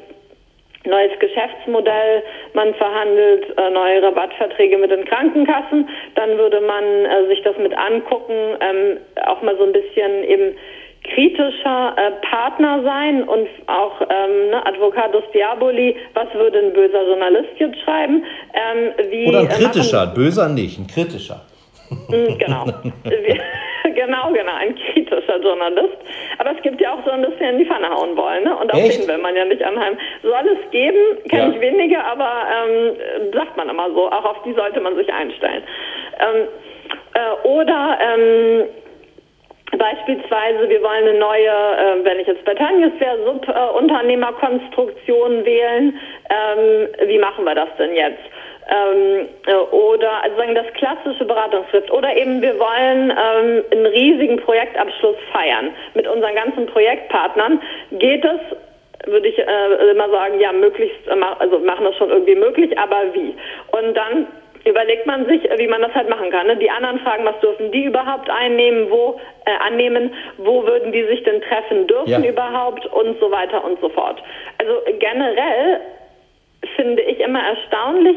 [0.84, 2.22] neues Geschäftsmodell,
[2.52, 7.76] man verhandelt äh, neue Rabattverträge mit den Krankenkassen, dann würde man äh, sich das mit
[7.76, 10.56] angucken, ähm, auch mal so ein bisschen eben
[11.04, 17.50] kritischer äh, Partner sein und auch ähm, ne, Advocatus Diaboli, was würde ein böser Journalist
[17.58, 18.24] jetzt schreiben?
[18.54, 21.42] Ähm, wie, Oder ein äh, kritischer, böser nicht, ein kritischer.
[21.90, 22.64] Mm, genau.
[23.94, 25.96] genau, genau, ein kritischer Journalist.
[26.38, 28.56] Aber es gibt ja auch so ein bisschen in die Pfanne hauen wollen, ne?
[28.56, 29.02] Und auch Echt?
[29.02, 29.96] den will man ja nicht anheim.
[30.22, 31.50] Soll es geben, kenne ja.
[31.50, 32.96] ich wenige, aber ähm,
[33.32, 34.10] sagt man immer so.
[34.10, 35.62] Auch auf die sollte man sich einstellen.
[36.20, 36.48] Ähm,
[37.14, 38.64] äh, oder ähm,
[39.78, 45.98] Beispielsweise, wir wollen eine neue, äh, wenn ich jetzt bei Tanjes wäre, Subunternehmerkonstruktion wählen.
[46.30, 48.22] Ähm, wie machen wir das denn jetzt?
[48.68, 54.36] Ähm, äh, oder also sagen das klassische Beratungsschrift oder eben wir wollen ähm, einen riesigen
[54.38, 57.60] Projektabschluss feiern mit unseren ganzen Projektpartnern,
[57.92, 58.40] geht es
[59.06, 63.02] würde ich äh, immer sagen, ja, möglichst, äh, also machen das schon irgendwie möglich, aber
[63.12, 63.34] wie?
[63.72, 64.26] Und dann
[64.64, 66.46] überlegt man sich, wie man das halt machen kann.
[66.46, 66.56] Ne?
[66.56, 71.22] Die anderen fragen, was dürfen die überhaupt einnehmen, wo äh, annehmen, wo würden die sich
[71.24, 72.30] denn treffen dürfen ja.
[72.30, 74.22] überhaupt und so weiter und so fort.
[74.58, 75.80] Also generell
[76.76, 78.16] finde ich immer erstaunlich,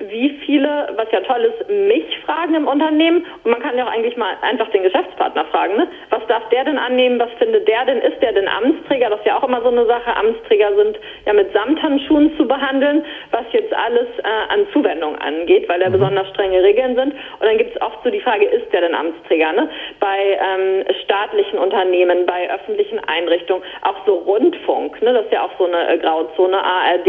[0.00, 3.26] wie viele, was ja toll ist, mich fragen im Unternehmen.
[3.44, 5.88] Und man kann ja auch eigentlich mal einfach den Geschäftspartner fragen, ne?
[6.10, 9.10] was darf der denn annehmen, was findet der denn, ist der denn Amtsträger?
[9.10, 10.16] Das ist ja auch immer so eine Sache.
[10.16, 15.80] Amtsträger sind ja mit Samthandschuhen zu behandeln, was jetzt alles äh, an Zuwendung angeht, weil
[15.80, 15.92] da mhm.
[15.92, 17.12] besonders strenge Regeln sind.
[17.12, 19.52] Und dann gibt es oft so die Frage, ist der denn Amtsträger?
[19.52, 19.68] Ne?
[20.00, 25.12] Bei ähm, staatlichen Unternehmen, bei öffentlichen Einrichtungen, auch so Rundfunk, ne?
[25.12, 27.08] das ist ja auch so eine äh, Grauzone, ARD,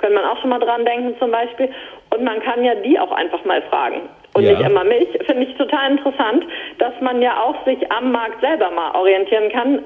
[0.00, 1.68] könnte man auch schon mal dran denken zum Beispiel.
[2.14, 4.02] Und man kann ja die auch einfach mal fragen.
[4.34, 4.52] Und ja.
[4.52, 5.08] nicht immer mich.
[5.26, 6.44] Finde ich total interessant,
[6.78, 9.84] dass man ja auch sich am Markt selber mal orientieren kann,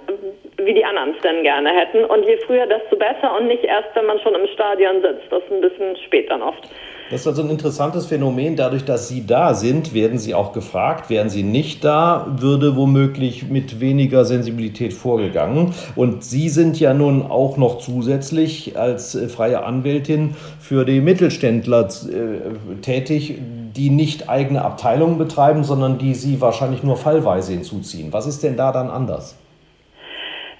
[0.58, 2.04] wie die anderen es denn gerne hätten.
[2.04, 5.30] Und je früher, desto besser und nicht erst, wenn man schon im Stadion sitzt.
[5.30, 6.68] Das ist ein bisschen spät dann oft.
[7.10, 8.56] Das ist also ein interessantes Phänomen.
[8.56, 11.08] Dadurch, dass Sie da sind, werden Sie auch gefragt.
[11.08, 15.72] Wären Sie nicht da, würde womöglich mit weniger Sensibilität vorgegangen.
[15.96, 21.88] Und Sie sind ja nun auch noch zusätzlich als äh, freie Anwältin für die Mittelständler
[21.88, 23.38] äh, tätig,
[23.74, 28.12] die nicht eigene Abteilungen betreiben, sondern die Sie wahrscheinlich nur fallweise hinzuziehen.
[28.12, 29.38] Was ist denn da dann anders?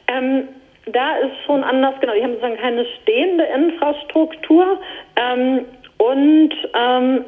[0.07, 0.45] Ähm
[0.93, 2.15] da ist schon anders, genau.
[2.15, 4.81] Die haben sozusagen keine stehende Infrastruktur.
[5.17, 5.67] Ähm,
[5.99, 7.25] und ähm,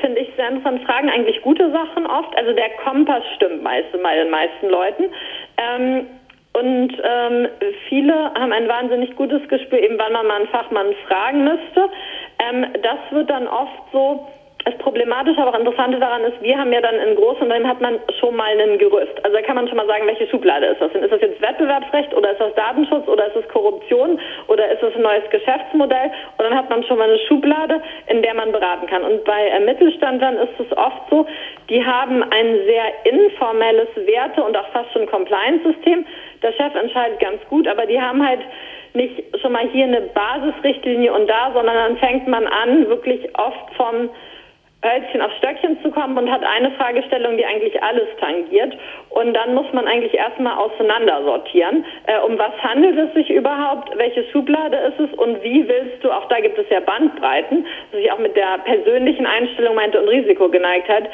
[0.00, 2.36] finde ich sehr interessant, fragen eigentlich gute Sachen oft.
[2.36, 5.04] Also der Kompass stimmt meist bei den meisten Leuten.
[5.58, 6.06] Ähm,
[6.54, 7.48] und ähm,
[7.88, 11.88] viele haben ein wahnsinnig gutes Gespür, eben wann man mal einen Fachmann fragen müsste.
[12.38, 14.28] Ähm, das wird dann oft so
[14.64, 17.98] das Problematische, aber auch Interessante daran ist, wir haben ja dann in Großunternehmen hat man
[18.20, 19.12] schon mal ein Gerüst.
[19.24, 21.02] Also da kann man schon mal sagen, welche Schublade ist das denn?
[21.02, 24.94] Ist das jetzt Wettbewerbsrecht oder ist das Datenschutz oder ist es Korruption oder ist es
[24.94, 26.10] ein neues Geschäftsmodell?
[26.38, 29.02] Und dann hat man schon mal eine Schublade, in der man beraten kann.
[29.02, 31.26] Und bei äh, Mittelständlern ist es oft so,
[31.68, 36.06] die haben ein sehr informelles Werte- und auch fast schon Compliance-System.
[36.42, 38.40] Der Chef entscheidet ganz gut, aber die haben halt
[38.94, 43.74] nicht schon mal hier eine Basisrichtlinie und da, sondern dann fängt man an, wirklich oft
[43.76, 44.10] vom
[44.84, 48.76] Hölzchen auf Stöckchen zu kommen und hat eine Fragestellung, die eigentlich alles tangiert.
[49.12, 51.84] Und dann muss man eigentlich erstmal auseinandersortieren.
[52.06, 53.96] Äh, um was handelt es sich überhaupt?
[53.96, 55.18] Welche Schublade ist es?
[55.18, 58.58] Und wie willst du, auch da gibt es ja Bandbreiten, was ich auch mit der
[58.64, 61.10] persönlichen Einstellung meinte und Risikogeneigtheit,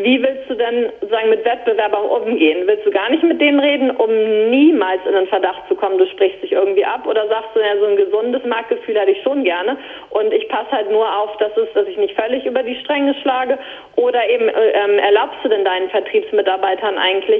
[0.00, 2.66] wie willst du denn sagen mit Wettbewerbern umgehen?
[2.66, 4.10] Willst du gar nicht mit denen reden, um
[4.48, 7.04] niemals in den Verdacht zu kommen, du sprichst dich irgendwie ab?
[7.06, 9.76] Oder sagst du, ja, so ein gesundes Marktgefühl hätte ich schon gerne
[10.10, 13.14] und ich passe halt nur auf, dass, es, dass ich nicht völlig über die Stränge
[13.22, 13.58] schlage?
[13.96, 17.37] Oder eben äh, ähm, erlaubst du denn deinen Vertriebsmitarbeitern eigentlich,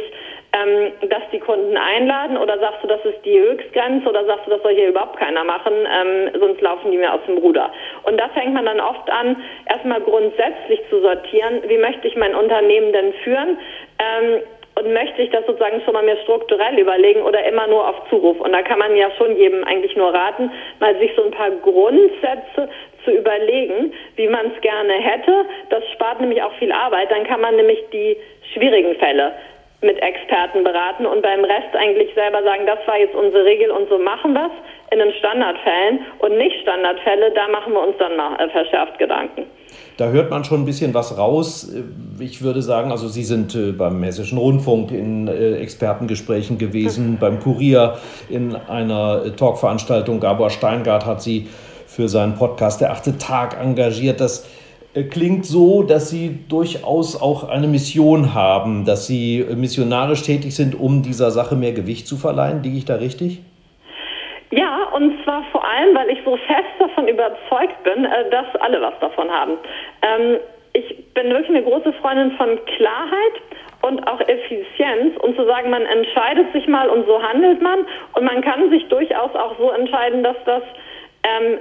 [0.53, 4.51] ähm, dass die Kunden einladen oder sagst du, das ist die Höchstgrenze oder sagst du,
[4.51, 7.71] das soll hier überhaupt keiner machen, ähm, sonst laufen die mir aus dem Ruder.
[8.05, 9.37] Und da fängt man dann oft an,
[9.69, 13.59] erstmal grundsätzlich zu sortieren, wie möchte ich mein Unternehmen denn führen?
[13.99, 14.43] Ähm,
[14.79, 18.41] und möchte ich das sozusagen schon mal mehr strukturell überlegen oder immer nur auf Zuruf?
[18.41, 21.51] Und da kann man ja schon jedem eigentlich nur raten, mal sich so ein paar
[21.51, 22.69] Grundsätze
[23.05, 25.47] zu überlegen, wie man es gerne hätte.
[25.71, 27.11] Das spart nämlich auch viel Arbeit.
[27.11, 28.17] Dann kann man nämlich die
[28.55, 29.33] schwierigen Fälle
[29.81, 33.89] mit Experten beraten und beim Rest eigentlich selber sagen, das war jetzt unsere Regel und
[33.89, 38.17] so machen wir es in den Standardfällen und nicht Standardfälle, da machen wir uns dann
[38.17, 39.45] mal äh, verschärft Gedanken.
[39.97, 41.73] Da hört man schon ein bisschen was raus.
[42.19, 47.19] Ich würde sagen, also Sie sind äh, beim Hessischen Rundfunk in äh, Expertengesprächen gewesen, mhm.
[47.19, 47.99] beim Kurier
[48.29, 50.19] in einer Talkveranstaltung.
[50.19, 51.49] Gabor Steingart hat Sie
[51.87, 54.21] für seinen Podcast Der achte Tag engagiert.
[54.21, 54.68] Das äh,
[55.11, 61.03] klingt so, dass Sie durchaus auch eine Mission haben, dass Sie missionarisch tätig sind, um
[61.03, 62.63] dieser Sache mehr Gewicht zu verleihen.
[62.63, 63.41] Liege ich da richtig?
[64.51, 68.81] Ja, und zwar vor allem, weil ich so fest davon überzeugt bin, äh, dass alle
[68.81, 69.59] was davon haben.
[70.03, 70.39] Ähm,
[70.73, 73.43] ich bin wirklich eine große Freundin von Klarheit
[73.83, 77.81] und auch Effizienz und zu sagen, man entscheidet sich mal und so handelt man
[78.15, 80.63] und man kann sich durchaus auch so entscheiden, dass das
[81.25, 81.59] ähm,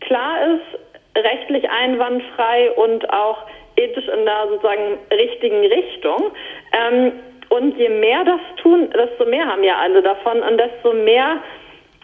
[0.00, 0.80] klar ist,
[1.18, 3.44] rechtlich einwandfrei und auch
[3.76, 6.32] ethisch in der sozusagen richtigen Richtung.
[6.72, 7.12] Ähm,
[7.50, 11.38] und je mehr das tun, desto mehr haben ja alle davon und desto mehr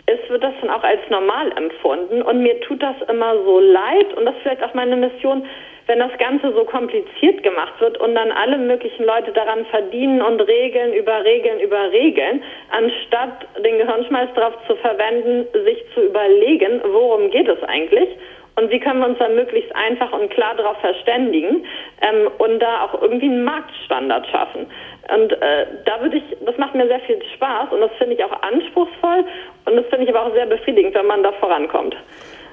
[0.07, 2.23] ist, wird das dann auch als normal empfunden.
[2.23, 5.47] Und mir tut das immer so leid und das ist vielleicht auch meine Mission,
[5.87, 10.41] wenn das Ganze so kompliziert gemacht wird und dann alle möglichen Leute daran verdienen und
[10.41, 17.31] Regeln über Regeln über Regeln, anstatt den Gehirnschmalz darauf zu verwenden, sich zu überlegen, worum
[17.31, 18.09] geht es eigentlich
[18.57, 21.65] und wie können wir uns dann möglichst einfach und klar darauf verständigen
[22.01, 24.67] ähm, und da auch irgendwie einen Marktstandard schaffen.
[25.15, 28.25] Und äh, da würde ich, das macht mir sehr viel Spaß und das finde ich
[28.25, 29.25] auch anspruchsvoll
[29.67, 31.97] und das finde ich aber auch sehr befriedigend, wenn man da vorankommt.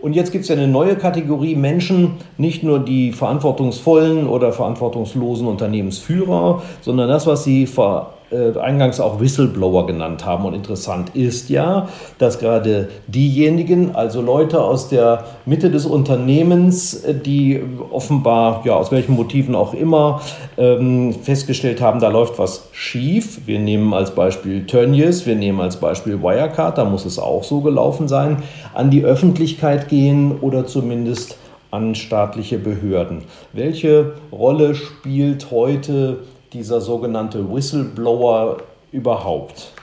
[0.01, 5.47] Und jetzt gibt es ja eine neue Kategorie Menschen, nicht nur die verantwortungsvollen oder verantwortungslosen
[5.47, 10.45] Unternehmensführer, sondern das, was Sie ver äh, eingangs auch Whistleblower genannt haben.
[10.45, 17.13] Und interessant ist ja, dass gerade diejenigen, also Leute aus der Mitte des Unternehmens, äh,
[17.13, 17.61] die
[17.91, 20.21] offenbar, ja, aus welchen Motiven auch immer,
[20.57, 23.41] ähm, festgestellt haben, da läuft was schief.
[23.45, 27.61] Wir nehmen als Beispiel Tönnies, wir nehmen als Beispiel Wirecard, da muss es auch so
[27.61, 31.38] gelaufen sein, an die Öffentlichkeit gehen oder zumindest
[31.71, 33.23] an staatliche Behörden.
[33.53, 36.19] Welche Rolle spielt heute
[36.53, 38.57] dieser sogenannte Whistleblower
[38.91, 39.73] überhaupt?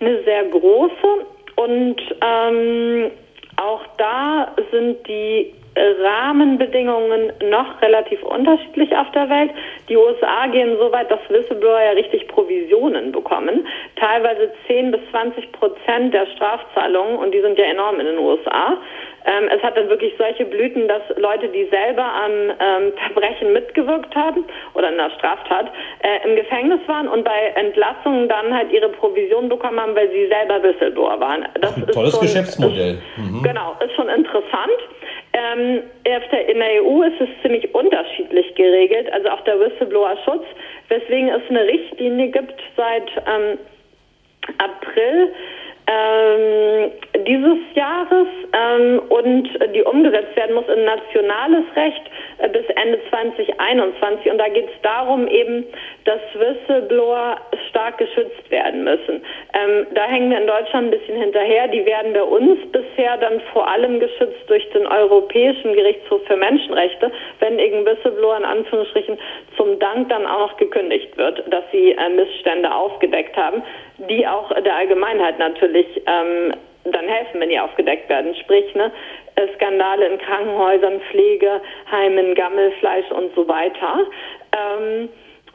[0.00, 1.26] Eine sehr große
[1.56, 3.10] und ähm,
[3.56, 9.50] auch da sind die Rahmenbedingungen noch relativ unterschiedlich auf der Welt.
[9.88, 13.66] Die USA gehen so weit, dass Whistleblower ja richtig Provisionen bekommen.
[13.96, 18.76] Teilweise 10 bis 20 Prozent der Strafzahlungen und die sind ja enorm in den USA.
[19.24, 24.14] Ähm, es hat dann wirklich solche Blüten, dass Leute, die selber an ähm, Verbrechen mitgewirkt
[24.14, 24.44] haben
[24.74, 25.70] oder in der Straftat,
[26.02, 30.26] äh, im Gefängnis waren und bei Entlassungen dann halt ihre Provision bekommen haben, weil sie
[30.28, 31.46] selber Whistleblower waren.
[31.60, 32.98] Das Ein tolles schon, Geschäftsmodell.
[33.16, 33.42] Mhm.
[33.42, 34.78] Genau, ist schon interessant.
[35.34, 40.44] Ähm, in der EU ist es ziemlich unterschiedlich geregelt, also auch der Whistleblower-Schutz,
[40.88, 43.58] weswegen es eine Richtlinie gibt seit ähm,
[44.58, 45.32] April
[45.86, 46.90] ähm,
[47.26, 52.02] dieses Jahres ähm, und die umgesetzt werden muss in nationales Recht
[52.38, 54.30] äh, bis Ende 2021.
[54.30, 55.66] Und da geht es darum eben,
[56.04, 57.36] dass Whistleblower
[57.68, 59.22] stark geschützt werden müssen.
[59.54, 61.68] Ähm, da hängen wir in Deutschland ein bisschen hinterher.
[61.68, 67.10] Die werden bei uns bisher dann vor allem geschützt durch den Europäischen Gerichtshof für Menschenrechte,
[67.40, 69.18] wenn irgendein Whistleblower in Anführungsstrichen
[69.56, 73.62] zum Dank dann auch noch gekündigt wird, dass sie äh, Missstände aufgedeckt haben,
[74.08, 78.34] die auch der Allgemeinheit natürlich ähm, dann helfen, wenn die aufgedeckt werden.
[78.36, 78.90] Sprich, ne,
[79.36, 84.06] äh, Skandale in Krankenhäusern, Pflegeheimen, Gammelfleisch und so weiter.
[84.52, 85.08] Ähm,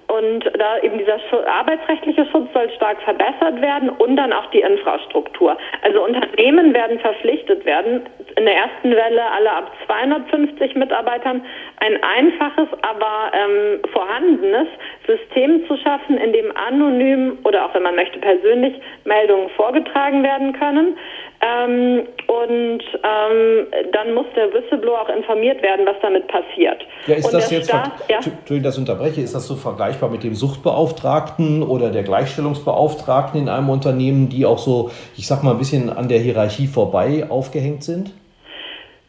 [0.08, 5.58] und da eben dieser arbeitsrechtliche Schutz soll stark verbessert werden und dann auch die Infrastruktur.
[5.82, 8.06] Also Unternehmen werden verpflichtet werden,
[8.38, 11.44] in der ersten Welle alle ab 250 Mitarbeitern
[11.80, 14.68] ein einfaches, aber ähm, vorhandenes
[15.06, 20.54] System zu schaffen, in dem anonym oder auch wenn man möchte persönlich Meldungen vorgetragen werden
[20.54, 20.98] können.
[21.40, 26.82] Ähm, und ähm, dann muss der Whistleblower auch informiert werden, was damit passiert.
[27.06, 28.18] Ja, ist und das jetzt, Staat, ja?
[28.18, 33.70] Entschuldigung, das unterbreche, ist das so vergleichbar mit dem Suchtbeauftragten oder der Gleichstellungsbeauftragten in einem
[33.70, 38.14] Unternehmen, die auch so, ich sag mal, ein bisschen an der Hierarchie vorbei aufgehängt sind?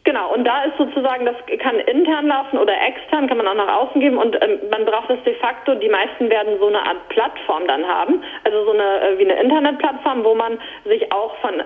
[0.09, 3.75] Genau, und da ist sozusagen, das kann intern laufen oder extern, kann man auch nach
[3.77, 7.07] außen geben und ähm, man braucht das de facto, die meisten werden so eine Art
[7.09, 11.61] Plattform dann haben, also so eine äh, wie eine Internetplattform, wo man sich auch von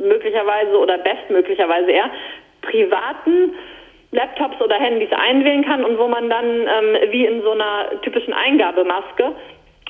[0.00, 2.10] möglicherweise oder bestmöglicherweise eher
[2.62, 3.56] privaten
[4.12, 8.32] Laptops oder Handys einwählen kann und wo man dann ähm, wie in so einer typischen
[8.32, 9.34] Eingabemaske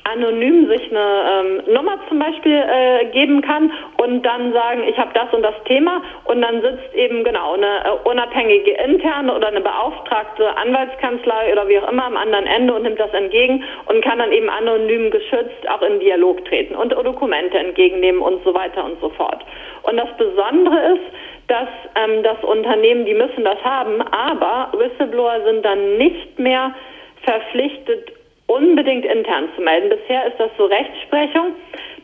[0.04, 5.10] anonym sich eine ähm, Nummer zum Beispiel äh, geben kann und dann sagen, ich habe
[5.14, 9.60] das und das Thema und dann sitzt eben genau eine äh, unabhängige interne oder eine
[9.60, 14.18] beauftragte Anwaltskanzlei oder wie auch immer am anderen Ende und nimmt das entgegen und kann
[14.18, 19.00] dann eben anonym geschützt auch in Dialog treten und Dokumente entgegennehmen und so weiter und
[19.00, 19.44] so fort.
[19.82, 21.04] Und das Besondere ist,
[21.48, 26.74] dass ähm, das Unternehmen, die müssen das haben, aber Whistleblower sind dann nicht mehr
[27.22, 28.12] verpflichtet,
[28.46, 29.88] unbedingt intern zu melden.
[29.88, 31.54] Bisher ist das so Rechtsprechung,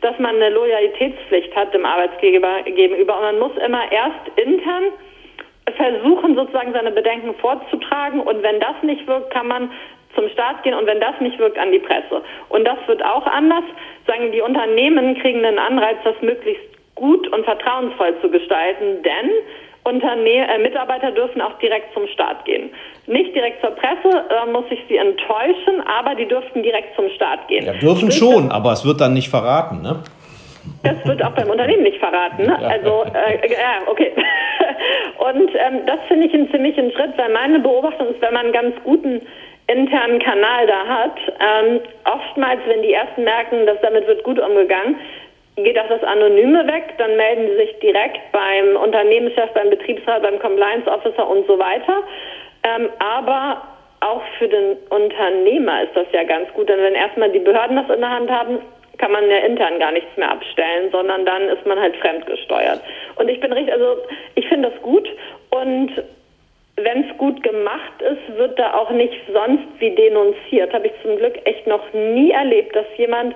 [0.01, 4.83] dass man eine Loyalitätspflicht hat dem Arbeitgeber gegenüber und man muss immer erst intern
[5.75, 9.71] versuchen, sozusagen seine Bedenken vorzutragen und wenn das nicht wirkt, kann man
[10.15, 12.23] zum Staat gehen und wenn das nicht wirkt, an die Presse.
[12.49, 13.63] Und das wird auch anders.
[14.07, 16.63] Sagen die Unternehmen kriegen einen Anreiz, das möglichst
[16.95, 19.31] gut und vertrauensvoll zu gestalten, denn
[19.83, 22.69] Unterne äh, Mitarbeiter dürfen auch direkt zum Staat gehen.
[23.09, 27.47] Nicht direkt zur Presse, da muss ich sie enttäuschen, aber die dürften direkt zum Staat
[27.47, 27.65] gehen.
[27.65, 30.03] Ja, dürfen schon, aber es wird dann nicht verraten, ne?
[30.83, 32.43] Das wird auch beim Unternehmen nicht verraten.
[32.43, 32.55] Ne?
[32.61, 34.11] Also, äh, ja, okay.
[35.17, 38.53] Und ähm, das finde ich einen ziemlichen Schritt, weil meine Beobachtung ist, wenn man einen
[38.53, 39.21] ganz guten
[39.65, 44.97] internen Kanal da hat, ähm, oftmals, wenn die Ersten merken, dass damit wird gut umgegangen,
[45.55, 50.39] geht auch das Anonyme weg, dann melden sie sich direkt beim Unternehmenschef, beim Betriebsrat, beim
[50.39, 52.03] Compliance Officer und so weiter.
[52.63, 53.61] Ähm, aber
[54.01, 57.89] auch für den Unternehmer ist das ja ganz gut, denn wenn erstmal die Behörden das
[57.89, 58.59] in der Hand haben,
[58.97, 62.81] kann man ja intern gar nichts mehr abstellen, sondern dann ist man halt fremdgesteuert.
[63.15, 63.97] Und ich bin richtig, also
[64.35, 65.07] ich finde das gut
[65.49, 65.91] Und
[66.75, 70.73] wenn es gut gemacht ist, wird da auch nicht sonst wie denunziert.
[70.73, 73.35] Habe ich zum Glück echt noch nie erlebt, dass jemand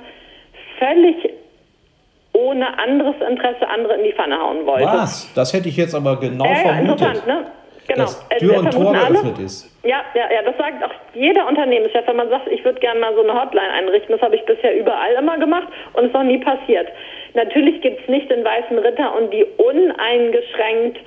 [0.80, 1.15] völlig
[2.34, 4.86] ohne anderes Interesse andere in die Pfanne hauen wollte.
[4.86, 5.32] Was?
[5.34, 7.01] Das hätte ich jetzt aber genau ja, vermutet.
[7.01, 7.45] interessant, ne?
[7.88, 8.04] Genau.
[8.04, 9.70] Dass Tür und Tor geöffnet ist.
[9.84, 13.14] Ja, ja, ja, das sagt auch jeder Unternehmenschef, wenn man sagt, ich würde gerne mal
[13.16, 14.12] so eine Hotline einrichten.
[14.12, 16.88] Das habe ich bisher überall immer gemacht und ist noch nie passiert.
[17.34, 21.00] Natürlich gibt es nicht den weißen Ritter und die uneingeschränkt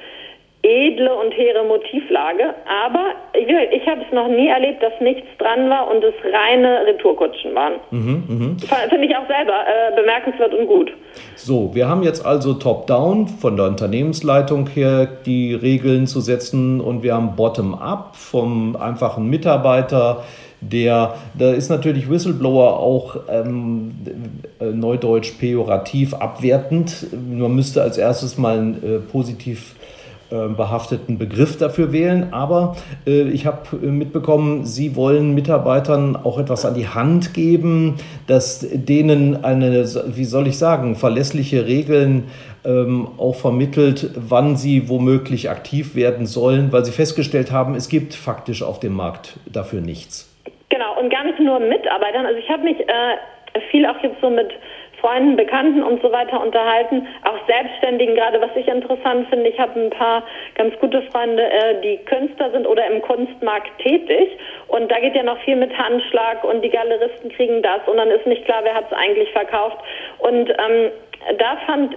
[0.67, 5.71] edle und hehre Motivlage, aber ich, ich habe es noch nie erlebt, dass nichts dran
[5.71, 7.75] war und es reine Retourkutschen waren.
[7.91, 8.77] Mhm, mh.
[8.89, 10.93] Finde ich auch selber äh, bemerkenswert und gut.
[11.37, 17.03] So, wir haben jetzt also Top-Down von der Unternehmensleitung her die Regeln zu setzen und
[17.03, 20.25] wir haben Bottom-up vom einfachen Mitarbeiter
[20.61, 23.95] der, da ist natürlich Whistleblower auch ähm,
[24.59, 27.07] äh, neudeutsch pejorativ abwertend.
[27.13, 29.76] Man müsste als erstes mal ein äh, positiv
[30.31, 32.33] behafteten Begriff dafür wählen.
[32.33, 37.97] Aber äh, ich habe äh, mitbekommen, Sie wollen Mitarbeitern auch etwas an die Hand geben,
[38.27, 42.25] dass denen eine, wie soll ich sagen, verlässliche Regeln
[42.65, 48.15] ähm, auch vermittelt, wann sie womöglich aktiv werden sollen, weil Sie festgestellt haben, es gibt
[48.15, 50.33] faktisch auf dem Markt dafür nichts.
[50.69, 52.27] Genau, und gar nicht nur Mitarbeitern.
[52.27, 54.49] Also ich habe mich äh, viel auch jetzt so mit
[55.01, 58.15] Freunden, Bekannten und so weiter unterhalten, auch Selbstständigen.
[58.15, 59.49] Gerade, was ich interessant finde.
[59.49, 60.23] Ich habe ein paar
[60.55, 64.31] ganz gute Freunde, äh, die Künstler sind oder im Kunstmarkt tätig.
[64.69, 67.81] Und da geht ja noch viel mit Handschlag und die Galeristen kriegen das.
[67.87, 69.79] Und dann ist nicht klar, wer hat es eigentlich verkauft.
[70.19, 70.91] Und ähm,
[71.39, 71.97] da fand,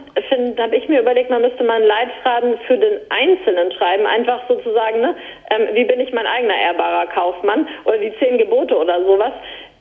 [0.60, 5.02] habe ich mir überlegt, man müsste mal einen Leitfaden für den Einzelnen schreiben, einfach sozusagen,
[5.02, 5.16] ne,
[5.52, 9.34] ähm, wie bin ich mein eigener ehrbarer Kaufmann oder die zehn Gebote oder sowas,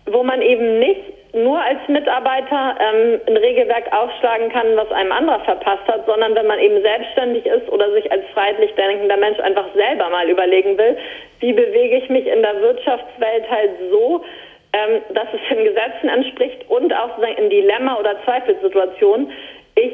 [0.06, 1.00] wo man eben nicht
[1.32, 6.46] nur als Mitarbeiter ähm, ein Regelwerk aufschlagen kann, was einem anderer verpasst hat, sondern wenn
[6.46, 10.96] man eben selbstständig ist oder sich als freiheitlich denkender Mensch einfach selber mal überlegen will,
[11.40, 14.24] wie bewege ich mich in der Wirtschaftswelt halt so,
[14.72, 19.30] ähm, dass es den Gesetzen entspricht und auch in Dilemma oder Zweifelssituationen
[19.74, 19.92] ich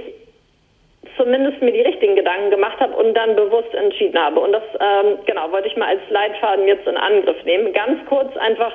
[1.16, 4.40] zumindest mir die richtigen Gedanken gemacht habe und dann bewusst entschieden habe.
[4.40, 7.72] Und das ähm, genau wollte ich mal als Leitfaden jetzt in Angriff nehmen.
[7.72, 8.72] Ganz kurz einfach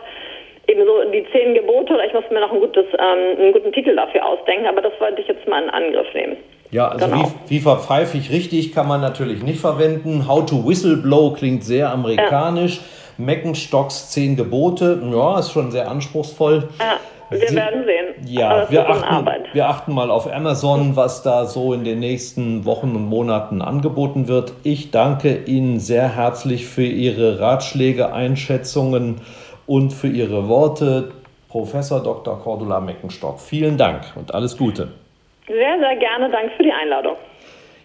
[0.70, 3.72] eben so die zehn Gebote oder ich muss mir noch ein gutes, ähm, einen guten
[3.72, 6.38] Titel dafür ausdenken, aber das wollte ich jetzt mal in Angriff nehmen.
[6.72, 7.32] Ja, also genau.
[7.47, 10.28] wie, wie verpfeife ich richtig kann man natürlich nicht verwenden.
[10.28, 12.78] How to Whistleblow klingt sehr amerikanisch.
[12.78, 12.84] Ja.
[13.26, 16.70] Meckenstocks zehn Gebote, ja, ist schon sehr anspruchsvoll.
[16.80, 16.99] Ja.
[17.32, 18.28] Wir werden sehen.
[18.28, 22.95] Ja, wir achten, wir achten mal auf Amazon, was da so in den nächsten Wochen
[22.95, 24.53] und Monaten angeboten wird.
[24.63, 29.22] Ich danke Ihnen sehr herzlich für Ihre Ratschläge, Einschätzungen
[29.70, 31.11] und für Ihre Worte,
[31.47, 32.39] Professor Dr.
[32.39, 33.39] Cordula Meckenstock.
[33.39, 34.88] Vielen Dank und alles Gute.
[35.47, 36.32] Sehr, sehr gerne.
[36.32, 37.15] Danke für die Einladung.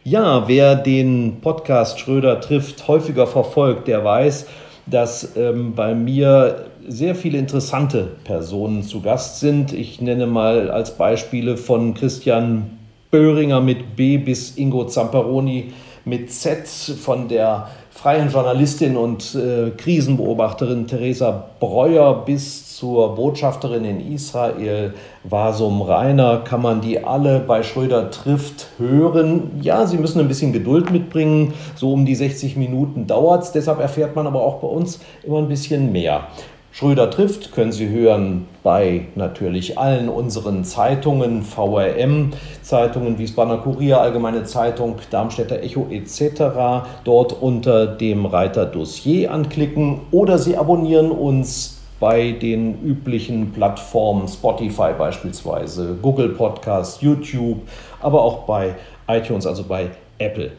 [0.03, 4.49] Ja, wer den Podcast Schröder trifft häufiger verfolgt, der weiß,
[4.87, 9.75] dass ähm, bei mir sehr viele interessante Personen zu Gast sind.
[9.75, 12.79] Ich nenne mal als Beispiele von Christian
[13.11, 15.75] Böhringer mit B bis Ingo Zamperoni
[16.07, 24.13] mit Z, von der freien Journalistin und äh, Krisenbeobachterin Theresa Breuer bis zur Botschafterin in
[24.13, 29.53] Israel Wasum Rainer kann man die alle bei Schröder trifft hören.
[29.63, 33.79] Ja, sie müssen ein bisschen Geduld mitbringen, so um die 60 Minuten dauert es, deshalb
[33.81, 36.27] erfährt man aber auch bei uns immer ein bisschen mehr.
[36.77, 44.43] Schröder trifft können Sie hören bei natürlich allen unseren Zeitungen, VRM, Zeitungen Wiesbadener Kurier, Allgemeine
[44.43, 46.89] Zeitung, Darmstädter Echo etc.
[47.05, 54.95] Dort unter dem Reiter Dossier anklicken oder Sie abonnieren uns bei den üblichen Plattformen Spotify
[54.99, 57.61] beispielsweise, Google Podcast, YouTube,
[58.01, 58.75] aber auch bei
[59.07, 60.51] iTunes, also bei Apple.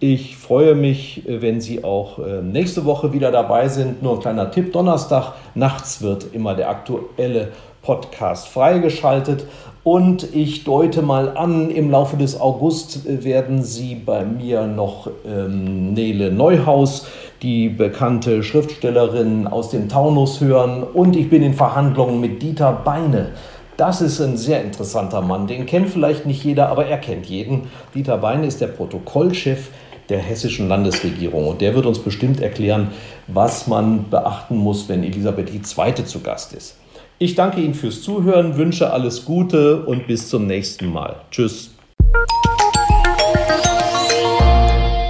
[0.00, 4.00] Ich freue mich, wenn Sie auch äh, nächste Woche wieder dabei sind.
[4.00, 7.48] Nur ein kleiner Tipp: Donnerstag nachts wird immer der aktuelle
[7.82, 9.46] Podcast freigeschaltet.
[9.82, 15.10] Und ich deute mal an, im Laufe des August äh, werden Sie bei mir noch
[15.26, 17.08] ähm, Nele Neuhaus,
[17.42, 20.84] die bekannte Schriftstellerin aus dem Taunus, hören.
[20.84, 23.30] Und ich bin in Verhandlungen mit Dieter Beine.
[23.76, 25.48] Das ist ein sehr interessanter Mann.
[25.48, 27.62] Den kennt vielleicht nicht jeder, aber er kennt jeden.
[27.94, 29.70] Dieter Beine ist der Protokollchef
[30.08, 31.46] der hessischen Landesregierung.
[31.48, 32.88] Und der wird uns bestimmt erklären,
[33.26, 36.04] was man beachten muss, wenn Elisabeth II.
[36.04, 36.76] zu Gast ist.
[37.18, 41.16] Ich danke Ihnen fürs Zuhören, wünsche alles Gute und bis zum nächsten Mal.
[41.30, 41.74] Tschüss.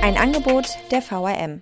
[0.03, 1.61] Ein Angebot der VRM.